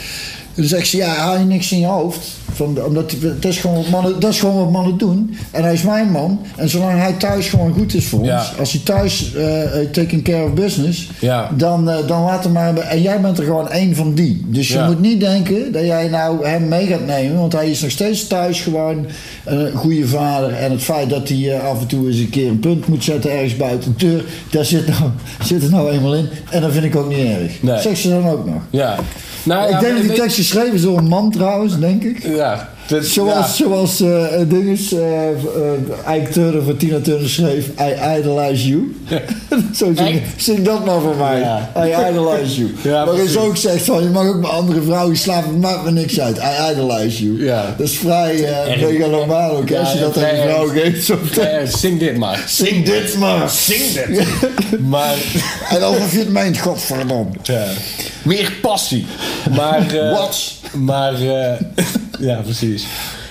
Dan 0.55 0.65
zegt 0.65 0.87
ze, 0.87 0.97
ja, 0.97 1.07
haal 1.07 1.37
je 1.37 1.45
niks 1.45 1.71
in 1.71 1.79
je 1.79 1.85
hoofd. 1.85 2.19
Van, 2.53 2.83
omdat, 2.85 3.15
dat, 3.39 3.51
is 3.51 3.57
gewoon 3.57 3.75
wat 3.75 3.89
mannen, 3.89 4.19
dat 4.19 4.31
is 4.31 4.39
gewoon 4.39 4.55
wat 4.55 4.71
mannen 4.71 4.97
doen. 4.97 5.37
En 5.51 5.63
hij 5.63 5.73
is 5.73 5.81
mijn 5.81 6.11
man. 6.11 6.39
En 6.55 6.69
zolang 6.69 6.99
hij 6.99 7.13
thuis 7.13 7.47
gewoon 7.49 7.73
goed 7.73 7.93
is 7.93 8.05
voor 8.05 8.25
Ja. 8.25 8.37
ons. 8.39 8.59
Als 8.59 8.71
hij 8.71 8.81
thuis 8.83 9.33
eh 9.33 9.63
eh, 9.81 9.89
taking 9.89 10.23
care 10.23 10.43
of 10.43 10.53
business. 10.53 11.09
Ja. 11.19 11.51
Dan, 11.57 11.89
eh, 11.89 12.07
dan 12.07 12.23
laat 12.23 12.43
hem 12.43 12.53
maar... 12.53 12.65
hebben. 12.65 12.87
En 12.89 13.01
jij 13.01 13.21
bent 13.21 13.37
er 13.37 13.43
gewoon 13.43 13.69
één 13.69 13.95
van 13.95 14.13
die. 14.13 14.45
Dus 14.47 14.67
je 14.67 14.83
moet 14.85 14.99
niet 15.01 15.19
denken 15.19 15.71
dat 15.71 15.85
jij 15.85 16.07
nou 16.07 16.47
hem 16.47 16.67
mee 16.67 16.87
gaat 16.87 17.05
nemen. 17.05 17.39
Want 17.39 17.53
hij 17.53 17.69
is 17.69 17.81
nog 17.81 17.91
steeds 17.91 18.27
thuis 18.27 18.61
gewoon 18.61 19.05
een 19.45 19.71
goede 19.71 20.07
vader. 20.07 20.53
En 20.53 20.71
het 20.71 20.83
feit 20.83 21.09
dat 21.09 21.29
hij 21.29 21.59
af 21.59 21.79
en 21.81 21.87
toe 21.87 22.07
eens 22.07 22.17
een 22.17 22.29
keer 22.29 22.47
een 22.47 22.59
punt 22.59 22.87
moet 22.87 23.03
zetten 23.03 23.31
ergens 23.31 23.55
buiten 23.57 23.95
de 23.97 24.05
deur. 24.05 24.23
Daar 24.51 24.65
zit, 24.65 24.87
nou, 24.87 25.09
zit 25.49 25.63
er 25.63 25.69
nou 25.69 25.91
eenmaal 25.91 26.15
in. 26.15 26.27
En 26.49 26.61
dat 26.61 26.71
vind 26.71 26.85
ik 26.85 26.95
ook 26.95 27.09
niet 27.09 27.27
erg. 27.27 27.61
Nee. 27.61 27.81
Zeg 27.81 27.97
ze 27.97 28.09
dan 28.09 28.27
ook 28.27 28.45
nog. 28.45 28.61
Ja. 28.69 28.95
Nou, 29.43 29.73
ik 29.73 29.79
denk 29.79 29.93
dat 29.93 30.01
die 30.01 30.13
tekst 30.13 30.35
geschreven 30.45 30.81
door 30.81 30.97
een 30.97 31.07
man 31.07 31.31
trouwens, 31.31 31.79
denk 31.79 32.03
ik. 32.03 32.25
Ja. 32.35 32.69
dat- 32.87 33.05
Zoals, 33.05 33.57
ja. 33.57 33.63
zoals 33.65 34.01
eh 34.01 34.25
dinges, 34.47 34.93
eh 34.93 35.29
eh, 35.29 36.15
Ike 36.21 36.29
Turner 36.31 36.63
van 36.63 36.77
Tina 36.77 36.99
Turner 36.99 37.29
schreef, 37.29 37.65
I 37.67 38.17
idolize 38.19 38.67
you. 38.67 38.95
Zo 39.75 39.91
zing, 40.37 40.61
dat 40.63 40.85
maar 40.85 40.99
voor 40.99 41.15
mij. 41.15 41.39
Ja. 41.39 41.69
I 41.77 42.09
idolize 42.11 42.55
you. 42.59 42.69
Ja, 42.93 43.05
Waarin 43.05 43.27
ze 43.27 43.39
ook 43.39 43.57
zegt 43.57 43.85
van, 43.85 44.03
je 44.03 44.09
mag 44.09 44.27
ook 44.27 44.41
met 44.41 44.49
andere 44.49 44.81
vrouwen 44.81 45.17
slapen, 45.17 45.59
maakt 45.59 45.83
me 45.83 45.91
niks 45.91 46.19
uit. 46.19 46.37
I 46.37 46.71
idolize 46.71 47.23
you. 47.23 47.43
Ja. 47.45 47.73
Dat 47.77 47.87
is 47.87 47.97
vrij 47.97 48.45
Erg. 48.67 48.81
megalomaan 48.81 49.49
ook, 49.51 49.71
als 49.71 49.93
je 49.93 49.99
dat 49.99 50.13
tegen 50.13 50.37
een 50.37 50.49
vrouw 50.49 50.67
geeft. 50.67 51.05
Zo 51.05 51.17
zing 51.79 51.99
dit 51.99 52.17
maar. 52.17 52.43
Zing 52.47 52.85
dit 52.85 53.17
maar. 53.17 53.49
Zing 53.49 53.91
dit. 53.91 54.27
maar... 54.87 55.15
En 55.69 55.81
alsof 55.83 56.11
je 56.11 56.19
het 56.19 56.29
meent, 56.29 56.57
godverdomme. 56.59 57.25
Ja. 57.43 57.65
Meer 58.25 58.51
passie. 58.61 59.05
Maar... 59.55 59.95
eh, 59.95 60.11
Wat? 60.11 60.53
Maar... 60.73 61.13
eh, 61.13 61.61
ja, 62.19 62.35
precies. 62.41 62.85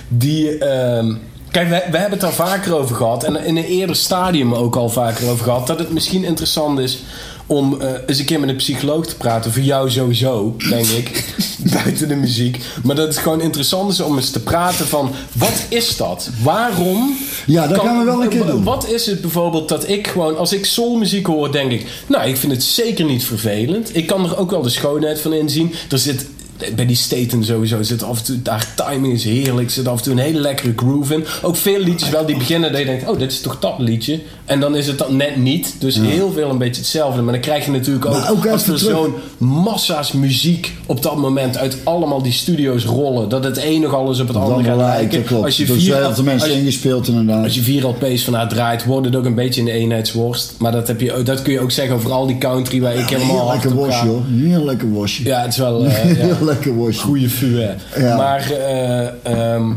Die... 0.09 0.59
ehm, 0.59 1.15
Kijk, 1.55 1.69
we, 1.69 1.83
we 1.91 1.99
hebben 1.99 2.19
het 2.19 2.21
daar 2.21 2.33
vaker 2.33 2.75
over 2.77 2.97
gehad. 2.97 3.25
En 3.25 3.45
in 3.45 3.57
een 3.57 3.65
eerder 3.65 3.97
stadium 3.97 4.55
ook 4.55 4.77
al 4.77 4.89
vaker 4.89 5.29
over 5.29 5.45
gehad. 5.45 5.67
Dat 5.67 5.79
het 5.79 5.91
misschien 5.91 6.25
interessant 6.25 6.79
is 6.79 7.03
om 7.47 7.81
eh, 7.81 7.89
eens 8.07 8.19
een 8.19 8.25
keer 8.25 8.41
met 8.41 8.49
een 8.49 8.57
psycholoog 8.57 9.07
te 9.07 9.17
praten. 9.17 9.53
Voor 9.53 9.63
jou 9.63 9.91
sowieso, 9.91 10.57
denk 10.69 10.87
ik. 10.87 11.35
buiten 11.73 12.09
de 12.09 12.15
muziek. 12.15 12.61
Maar 12.83 12.97
dat 12.97 13.09
het 13.09 13.17
gewoon 13.17 13.41
interessant 13.41 13.93
is 13.93 14.01
om 14.01 14.17
eens 14.17 14.31
te 14.31 14.43
praten 14.43 14.87
van... 14.87 15.11
Wat 15.33 15.67
is 15.69 15.97
dat? 15.97 16.31
Waarom... 16.43 17.17
Ja, 17.47 17.67
dat 17.67 17.81
gaan 17.81 17.99
we 17.99 18.05
wel 18.05 18.23
een 18.23 18.29
keer 18.29 18.47
doen. 18.47 18.65
Wat 18.65 18.89
is 18.89 19.07
het 19.07 19.21
bijvoorbeeld 19.21 19.69
dat 19.69 19.89
ik 19.89 20.07
gewoon... 20.07 20.39
Als 20.39 20.53
ik 20.53 20.65
soulmuziek 20.65 21.27
hoor, 21.27 21.53
denk 21.53 21.71
ik... 21.71 21.87
Nou, 22.07 22.29
ik 22.29 22.37
vind 22.37 22.53
het 22.53 22.63
zeker 22.63 23.05
niet 23.05 23.25
vervelend. 23.25 23.97
Ik 23.97 24.07
kan 24.07 24.25
er 24.25 24.39
ook 24.39 24.51
wel 24.51 24.63
de 24.63 24.69
schoonheid 24.69 25.21
van 25.21 25.33
inzien. 25.33 25.75
Er 25.91 25.99
zit... 25.99 26.27
Bij 26.75 26.87
die 26.87 26.97
Staten 26.97 27.45
sowieso 27.45 27.83
zit 27.83 28.03
af 28.03 28.19
en 28.19 28.25
toe... 28.25 28.43
Daar 28.43 28.75
timing 28.77 29.13
is 29.13 29.25
heerlijk. 29.25 29.71
Zit 29.71 29.89
af 29.89 29.97
en 29.97 30.03
toe 30.03 30.13
een 30.13 30.19
hele 30.19 30.41
lekkere 30.41 30.73
groove 30.77 31.15
in. 31.15 31.25
Ook 31.43 31.57
veel 31.57 31.79
liedjes 31.79 32.11
wel 32.11 32.27
die 32.27 32.37
beginnen 32.37 32.71
dat 32.71 32.81
je 32.81 32.87
denkt... 32.87 33.09
Oh, 33.09 33.19
dit 33.19 33.33
is 33.33 33.41
toch 33.41 33.59
dat 33.59 33.75
liedje? 33.79 34.21
En 34.45 34.61
dan 34.61 34.77
is 34.77 34.87
het 34.87 34.99
dan 34.99 35.17
net 35.17 35.37
niet. 35.37 35.75
Dus 35.79 35.97
heel 35.97 36.33
veel 36.33 36.51
een 36.51 36.59
beetje 36.59 36.81
hetzelfde. 36.81 37.23
Maar 37.23 37.33
dan 37.33 37.43
krijg 37.43 37.65
je 37.65 37.71
natuurlijk 37.71 38.07
ook... 38.07 38.47
Als 38.47 38.69
er 38.69 38.79
zo'n 38.79 39.15
massa's 39.39 40.13
muziek 40.13 40.73
op 40.87 41.03
dat 41.03 41.17
moment... 41.17 41.57
uit 41.57 41.77
allemaal 41.85 42.23
die 42.23 42.33
studio's 42.33 42.85
rollen... 42.85 43.29
dat 43.29 43.45
het 43.45 43.65
een 43.65 43.81
nog 43.81 43.95
alles 43.95 44.21
op 44.21 44.29
het 44.29 44.37
andere 44.37 44.63
gaat 44.63 44.77
lijken. 44.77 45.25
klopt. 45.25 45.45
Als 45.45 45.57
je 45.57 45.67
vier, 45.67 45.97
mensen 46.25 46.33
als 46.33 46.59
ingespeeld 46.59 47.09
inderdaad. 47.09 47.45
als 47.45 47.55
je 47.55 47.63
vier 47.63 47.87
LP's 47.87 48.25
van 48.25 48.35
haar 48.35 48.49
draait, 48.49 48.85
wordt 48.85 49.07
het 49.07 49.17
ook 49.17 49.25
een 49.25 49.35
beetje 49.35 49.61
een 49.61 49.69
eenheidsworst. 49.69 50.55
Maar 50.59 50.73
dat, 50.73 50.89
heb 50.89 51.01
je, 51.01 51.23
dat 51.23 51.43
kun 51.43 51.53
je 51.53 51.61
ook 51.61 51.71
zeggen 51.71 51.95
over 51.95 52.13
al 52.13 52.27
die 52.27 52.39
country 52.39 52.81
waar 52.81 52.95
ik 52.95 53.09
helemaal 53.09 53.37
hard 53.37 53.53
lekker 53.53 53.81
op 53.81 53.87
wasje 53.87 54.07
hoor. 54.07 54.23
Heel 54.29 54.65
lekker 54.65 54.93
wasje. 54.93 55.25
Ja, 55.25 55.41
het 55.41 55.51
is 55.51 55.57
wel 55.57 55.85
eh, 55.85 56.19
ja, 56.29 56.44
Lekker 56.45 56.77
wasje. 56.79 57.01
goede 57.01 57.29
vuur. 57.29 57.75
Ja. 57.99 58.17
Maar 58.17 58.51
eh, 58.51 59.07
ehm, 59.23 59.73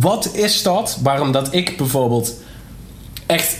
wat 0.00 0.30
is 0.34 0.62
dat? 0.62 0.98
Waarom 1.02 1.32
dat 1.32 1.54
ik 1.54 1.76
bijvoorbeeld 1.76 2.34
echt 3.26 3.56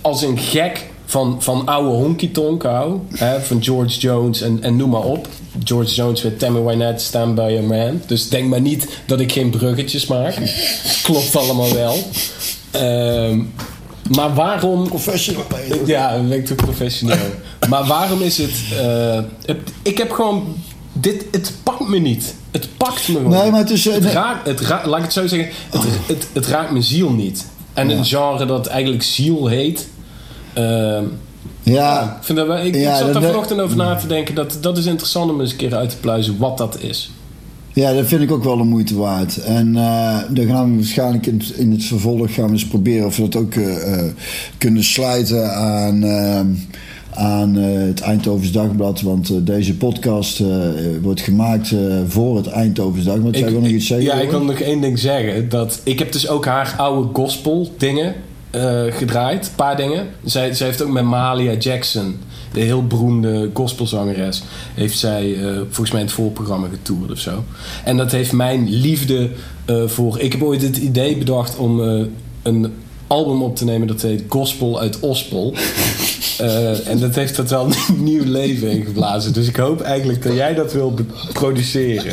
als 0.00 0.22
een 0.22 0.38
gek 0.38 0.86
van, 1.04 1.36
van 1.42 1.66
oude 1.66 1.88
honky 1.88 2.30
tonk 2.32 2.62
hou. 2.62 2.98
Hè, 3.14 3.40
van 3.40 3.62
George 3.62 3.98
Jones 3.98 4.40
en, 4.40 4.62
en 4.62 4.76
noem 4.76 4.90
maar 4.90 5.02
op. 5.04 5.28
George 5.64 5.94
Jones 5.94 6.22
met 6.22 6.38
Tammy 6.38 6.60
Wynette, 6.60 7.04
Stand 7.04 7.34
By 7.34 7.40
Your 7.50 7.64
Man. 7.64 8.00
Dus 8.06 8.28
denk 8.28 8.48
maar 8.48 8.60
niet 8.60 8.88
dat 9.06 9.20
ik 9.20 9.32
geen 9.32 9.50
bruggetjes 9.50 10.06
maak. 10.06 10.34
Klopt 11.02 11.36
allemaal 11.36 11.74
wel. 11.74 11.96
Ehm, 12.70 13.40
maar 14.16 14.34
waarom... 14.34 14.88
Professional. 14.88 15.44
Ja, 15.86 16.12
dat 16.16 16.28
ben 16.28 16.38
ik 16.38 16.46
toch 16.46 16.56
professioneel. 16.56 17.16
maar 17.68 17.84
waarom 17.86 18.22
is 18.22 18.38
het, 18.38 18.50
eh, 18.80 19.20
het- 19.44 19.70
Ik 19.82 19.98
heb 19.98 20.10
gewoon... 20.10 20.56
Dit, 21.00 21.24
het 21.30 21.52
pakt 21.62 21.88
me 21.88 21.98
niet. 21.98 22.34
Het 22.50 22.68
pakt 22.76 23.08
me 23.08 23.14
gewoon 23.14 23.30
Nee, 23.30 23.50
maar 23.50 23.60
het 23.60 23.70
is, 23.70 23.86
eh, 23.86 23.94
Het 23.94 24.02
nee. 24.02 24.12
raakt... 24.12 24.46
Het 24.46 24.60
raakt 24.60 24.86
laat 24.86 24.98
ik 24.98 25.04
het 25.04 25.12
zo 25.12 25.26
zeggen. 25.26 25.48
Het, 25.70 25.82
het, 26.06 26.26
het 26.32 26.46
raakt 26.46 26.70
mijn 26.70 26.82
ziel 26.82 27.10
niet. 27.10 27.46
En 27.74 27.90
een 27.90 28.04
genre 28.04 28.46
dat 28.46 28.66
eigenlijk 28.66 29.02
ziel 29.02 29.46
heet... 29.46 29.88
ehm, 30.52 31.04
Ja, 31.62 32.16
ik, 32.18 32.24
vind 32.24 32.38
dat 32.38 32.46
wel, 32.46 32.58
ik, 32.58 32.74
Ja, 32.74 32.92
ik 32.92 32.98
zat 33.04 33.12
dat- 33.12 33.22
vanochtend 33.24 33.60
over 33.60 33.76
na 33.76 33.94
te 33.94 34.06
denken. 34.06 34.34
Dat, 34.34 34.58
dat 34.60 34.78
is 34.78 34.86
interessant 34.86 35.30
om 35.30 35.40
eens 35.40 35.50
een 35.50 35.56
keer 35.56 35.74
uit 35.74 35.90
te 35.90 35.96
pluizen 35.96 36.38
wat 36.38 36.58
dat 36.58 36.78
is. 36.80 37.10
Ja, 37.72 37.92
dat 37.92 38.06
vind 38.06 38.22
ik 38.22 38.30
ook 38.32 38.44
wel 38.44 38.56
de 38.56 38.62
moeite 38.64 38.96
waard. 38.96 39.36
En 39.36 39.76
eh 39.76 40.18
dan 40.30 40.46
gaan 40.46 40.70
we 40.70 40.76
waarschijnlijk 40.76 41.26
in 41.26 41.38
het, 41.38 41.48
in 41.56 41.70
het 41.72 41.84
vervolg 41.84 42.34
gaan 42.34 42.44
we 42.46 42.50
eens 42.52 42.66
proberen 42.66 43.06
of 43.06 43.16
we 43.16 43.28
dat 43.28 43.42
ook 43.42 43.54
eh, 43.54 44.02
kunnen 44.58 44.84
sluiten 44.84 45.52
aan, 45.54 46.02
eh, 46.04 46.40
aan 47.14 47.58
eh, 47.58 47.64
het 47.86 48.00
Eindhovens 48.00 48.52
Dagblad. 48.52 49.00
Want 49.00 49.30
eh, 49.30 49.36
deze 49.40 49.76
podcast 49.76 50.40
eh, 50.40 50.46
wordt 51.02 51.20
gemaakt 51.20 51.74
voor 52.06 52.36
het 52.36 52.46
Eindhovens 52.46 53.04
Dagblad. 53.04 53.34
Zou 53.36 53.46
je 53.46 53.52
wel 53.52 53.62
nog 53.62 53.70
iets 53.70 53.86
zeggen? 53.86 54.06
ja, 54.06 54.14
ik 54.14 54.30
wil 54.30 54.38
hoor? 54.38 54.48
nog 54.48 54.58
één 54.58 54.80
ding 54.80 54.98
zeggen. 54.98 55.48
Dat, 55.48 55.80
ik 55.84 55.98
heb 55.98 56.12
dus 56.12 56.28
ook 56.28 56.44
haar 56.44 56.74
oude 56.76 57.08
gospel 57.12 57.72
dingen 57.78 58.14
gedraaid. 58.88 59.46
Een 59.46 59.54
paar 59.54 59.76
dingen. 59.76 60.06
Zij, 60.24 60.54
zij 60.54 60.66
heeft 60.66 60.82
ook 60.82 60.90
met 60.90 61.04
Mahalia 61.04 61.54
Jackson, 61.54 62.16
de 62.52 62.60
heel 62.60 62.86
beroemde 62.86 63.50
gospelzangeres, 63.52 64.42
heeft 64.74 64.98
zij 64.98 65.36
volgens 65.64 65.90
mij 65.90 66.00
in 66.00 66.06
het 66.06 66.14
voorprogramma 66.14 66.66
getoerd 66.68 67.10
of 67.10 67.18
zo. 67.18 67.44
En 67.84 67.96
dat 67.96 68.12
heeft 68.12 68.32
mijn 68.32 68.68
liefde 68.68 69.30
voor... 69.86 70.20
Ik 70.20 70.32
heb 70.32 70.42
ooit 70.42 70.62
het 70.62 70.76
idee 70.76 71.16
bedacht 71.16 71.56
om 71.56 71.80
een 72.42 72.72
album 73.08 73.42
op 73.42 73.56
te 73.56 73.64
nemen 73.64 73.86
dat 73.86 74.02
heet 74.02 74.24
Gospel 74.28 74.80
uit 74.80 75.00
Ospel. 75.00 75.54
Eh, 76.40 76.88
en 76.88 76.98
dat 76.98 77.14
heeft 77.14 77.36
dat 77.36 77.50
wel 77.50 77.66
een 77.66 78.02
nieuw 78.02 78.24
leven 78.24 78.70
ingeblazen. 78.70 79.32
Dus 79.32 79.48
ik 79.48 79.56
hoop 79.56 79.80
eigenlijk 79.80 80.22
dat 80.22 80.34
jij 80.34 80.54
dat 80.54 80.72
wil 80.72 80.94
produceren. 81.32 82.12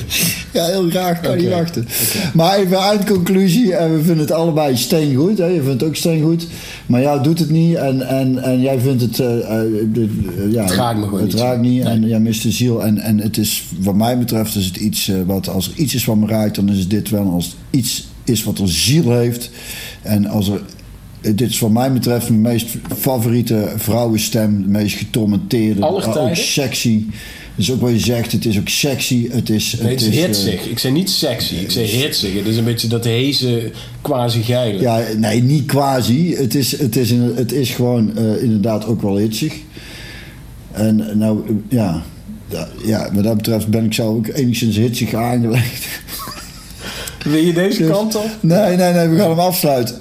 Ja, 0.53 0.65
heel 0.65 0.89
graag. 0.89 1.21
Kan 1.21 1.31
Oké, 1.31 1.41
niet 1.41 1.49
wachten. 1.49 1.87
Maar 2.33 2.57
even 2.57 2.77
eindconclusie. 2.77 3.75
En 3.75 3.91
we 3.91 3.97
vinden 3.97 4.17
het 4.17 4.31
allebei 4.31 4.77
steengoed. 4.77 5.37
Hè? 5.37 5.45
Je 5.45 5.61
vindt 5.63 5.81
het 5.81 5.83
ook 5.89 5.95
steengoed. 5.95 6.47
Maar 6.85 7.01
jou 7.01 7.23
doet 7.23 7.39
het 7.39 7.49
niet. 7.49 7.75
En, 7.75 8.07
en, 8.07 8.43
en 8.43 8.61
jij 8.61 8.79
vindt 8.79 9.01
het... 9.01 9.19
eh, 9.19 9.37
eh, 9.39 9.59
eh, 9.61 10.51
ja, 10.51 10.63
Het 10.63 10.71
raakt 10.71 10.97
me 10.99 11.03
gewoon 11.05 11.19
Het 11.19 11.31
niet. 11.31 11.41
raakt 11.41 11.61
niet. 11.61 11.83
Nee. 11.83 11.93
En 11.93 12.07
jij 12.07 12.19
mist 12.19 12.43
de 12.43 12.51
ziel. 12.51 12.83
En, 12.83 12.97
en 12.97 13.19
het 13.19 13.37
is, 13.37 13.63
wat 13.79 13.95
mij 13.95 14.17
betreft, 14.17 14.55
is 14.55 14.65
het 14.65 14.75
iets 14.77 15.07
eh, 15.07 15.15
wat... 15.25 15.47
Als 15.49 15.67
er 15.67 15.73
iets 15.75 15.95
is 15.95 16.05
wat 16.05 16.15
me 16.15 16.27
raakt, 16.27 16.55
dan 16.55 16.69
is 16.69 16.79
het 16.79 16.89
dit 16.89 17.09
wel. 17.09 17.31
Als 17.31 17.55
iets 17.69 18.07
is 18.23 18.43
wat 18.43 18.59
een 18.59 18.67
ziel 18.67 19.11
heeft. 19.11 19.49
En 20.01 20.25
als 20.27 20.47
er... 20.49 20.61
Dit 21.33 21.49
is 21.49 21.59
wat 21.59 21.71
mij 21.71 21.91
betreft 21.93 22.29
mijn 22.29 22.41
meest 22.41 22.67
favoriete 22.97 23.73
vrouwenstem. 23.77 24.61
De 24.61 24.67
meest 24.69 24.97
getormenteerde. 24.97 25.81
Alle 25.81 26.07
maar 26.07 26.17
ook 26.17 26.35
sexy. 26.35 27.05
Dus 27.55 27.71
ook 27.71 27.81
wat 27.81 27.91
je 27.91 27.99
zegt, 27.99 28.31
het 28.31 28.45
is 28.45 28.59
ook 28.59 28.69
sexy. 28.69 29.29
Het 29.31 29.49
is, 29.49 29.77
Nee, 29.81 29.91
het 29.91 30.01
is 30.01 30.17
eh, 30.17 30.25
hitsig. 30.25 30.65
Ik 30.65 30.79
zei 30.79 30.93
niet 30.93 31.09
sexy, 31.09 31.55
ik 31.55 31.71
zei 31.71 31.85
hitsig. 31.85 32.33
Het 32.33 32.45
is 32.47 32.57
een 32.57 32.63
beetje 32.63 32.87
dat 32.87 33.03
heese, 33.03 33.71
quasi 34.01 34.41
geile. 34.43 34.79
Ja, 34.81 35.01
nee, 35.17 35.41
niet 35.43 35.65
quasi. 35.65 36.35
Het 36.35 36.55
is, 36.55 36.79
het 36.79 36.95
is, 36.95 37.09
het 37.35 37.51
is 37.51 37.69
gewoon 37.69 38.17
eh, 38.17 38.43
inderdaad 38.43 38.85
ook 38.85 39.01
wel 39.01 39.17
hitsig. 39.17 39.53
En 40.71 41.09
eh, 41.09 41.15
nou, 41.15 41.41
eh, 41.47 41.53
ja, 41.69 42.03
ja, 42.47 42.67
ja, 42.85 43.09
wat 43.13 43.23
dat 43.23 43.35
betreft 43.37 43.67
ben 43.67 43.85
ik 43.85 43.93
zelf 43.93 44.15
ook 44.15 44.27
enigszins 44.27 44.75
hitsig 44.75 45.13
aangelegd. 45.13 45.85
Wil 47.23 47.41
je 47.41 47.53
deze 47.53 47.77
Dus- 47.81 47.89
kant 47.89 48.15
op? 48.15 48.29
Nee, 48.39 48.75
nee, 48.75 48.93
nee, 48.93 49.07
we 49.07 49.17
gaan 49.17 49.29
hem 49.29 49.39
afsluiten. 49.39 49.95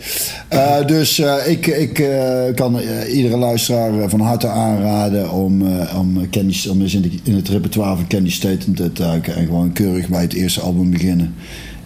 Eh, 0.54 0.86
dus 0.86 1.18
eh, 1.18 1.34
ik, 1.46 1.66
ik 1.66 1.98
eh, 1.98 2.54
kan 2.54 2.80
eh, 2.80 3.16
iedere 3.16 3.36
luisteraar 3.36 4.08
van 4.08 4.20
harte 4.20 4.46
aanraden 4.48 5.30
om, 5.30 5.66
eh, 5.66 5.98
om, 5.98 6.30
Candy, 6.30 6.68
om 6.68 6.80
eens 6.80 6.94
in, 6.94 7.00
de, 7.02 7.10
in 7.22 7.34
het 7.34 7.48
repertoire 7.48 7.96
van 7.96 8.06
Candy 8.06 8.30
Staten 8.30 8.74
te 8.74 8.92
duiken. 8.92 9.34
En 9.34 9.44
gewoon 9.46 9.72
keurig 9.72 10.08
bij 10.08 10.20
het 10.22 10.32
eerste 10.32 10.60
album 10.60 10.90
beginnen. 10.90 11.34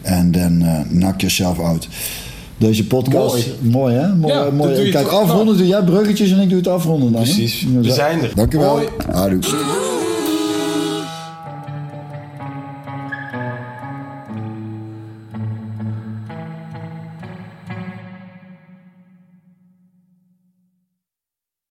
En 0.03 0.31
dan 0.33 0.63
eh 0.63 0.81
knock 0.89 1.21
yourself 1.21 1.59
out. 1.59 1.89
Deze 2.59 2.87
podcast. 2.87 3.35
Mooi. 3.35 3.45
Mooi, 3.73 3.95
hè? 3.95 4.15
Mooi, 4.15 4.33
Ja, 4.35 4.51
mooi. 4.51 4.69
dat 4.69 4.77
doe 4.77 4.87
je 4.87 4.93
Kijk, 4.93 5.07
afronden 5.07 5.57
doe 5.57 5.67
jij 5.67 5.83
bruggetjes 5.83 6.31
en 6.31 6.41
ik 6.41 6.49
doe 6.49 6.59
het 6.59 6.69
afronden 6.69 7.13
dan. 7.13 7.23
hè? 7.23 7.27
Precies. 7.29 7.67
We 7.81 7.93
zijn 7.93 8.21
er. 8.23 8.33
Dankjewel. 8.35 8.75
Mooi. 8.75 8.87
Houdoe. 9.11 9.41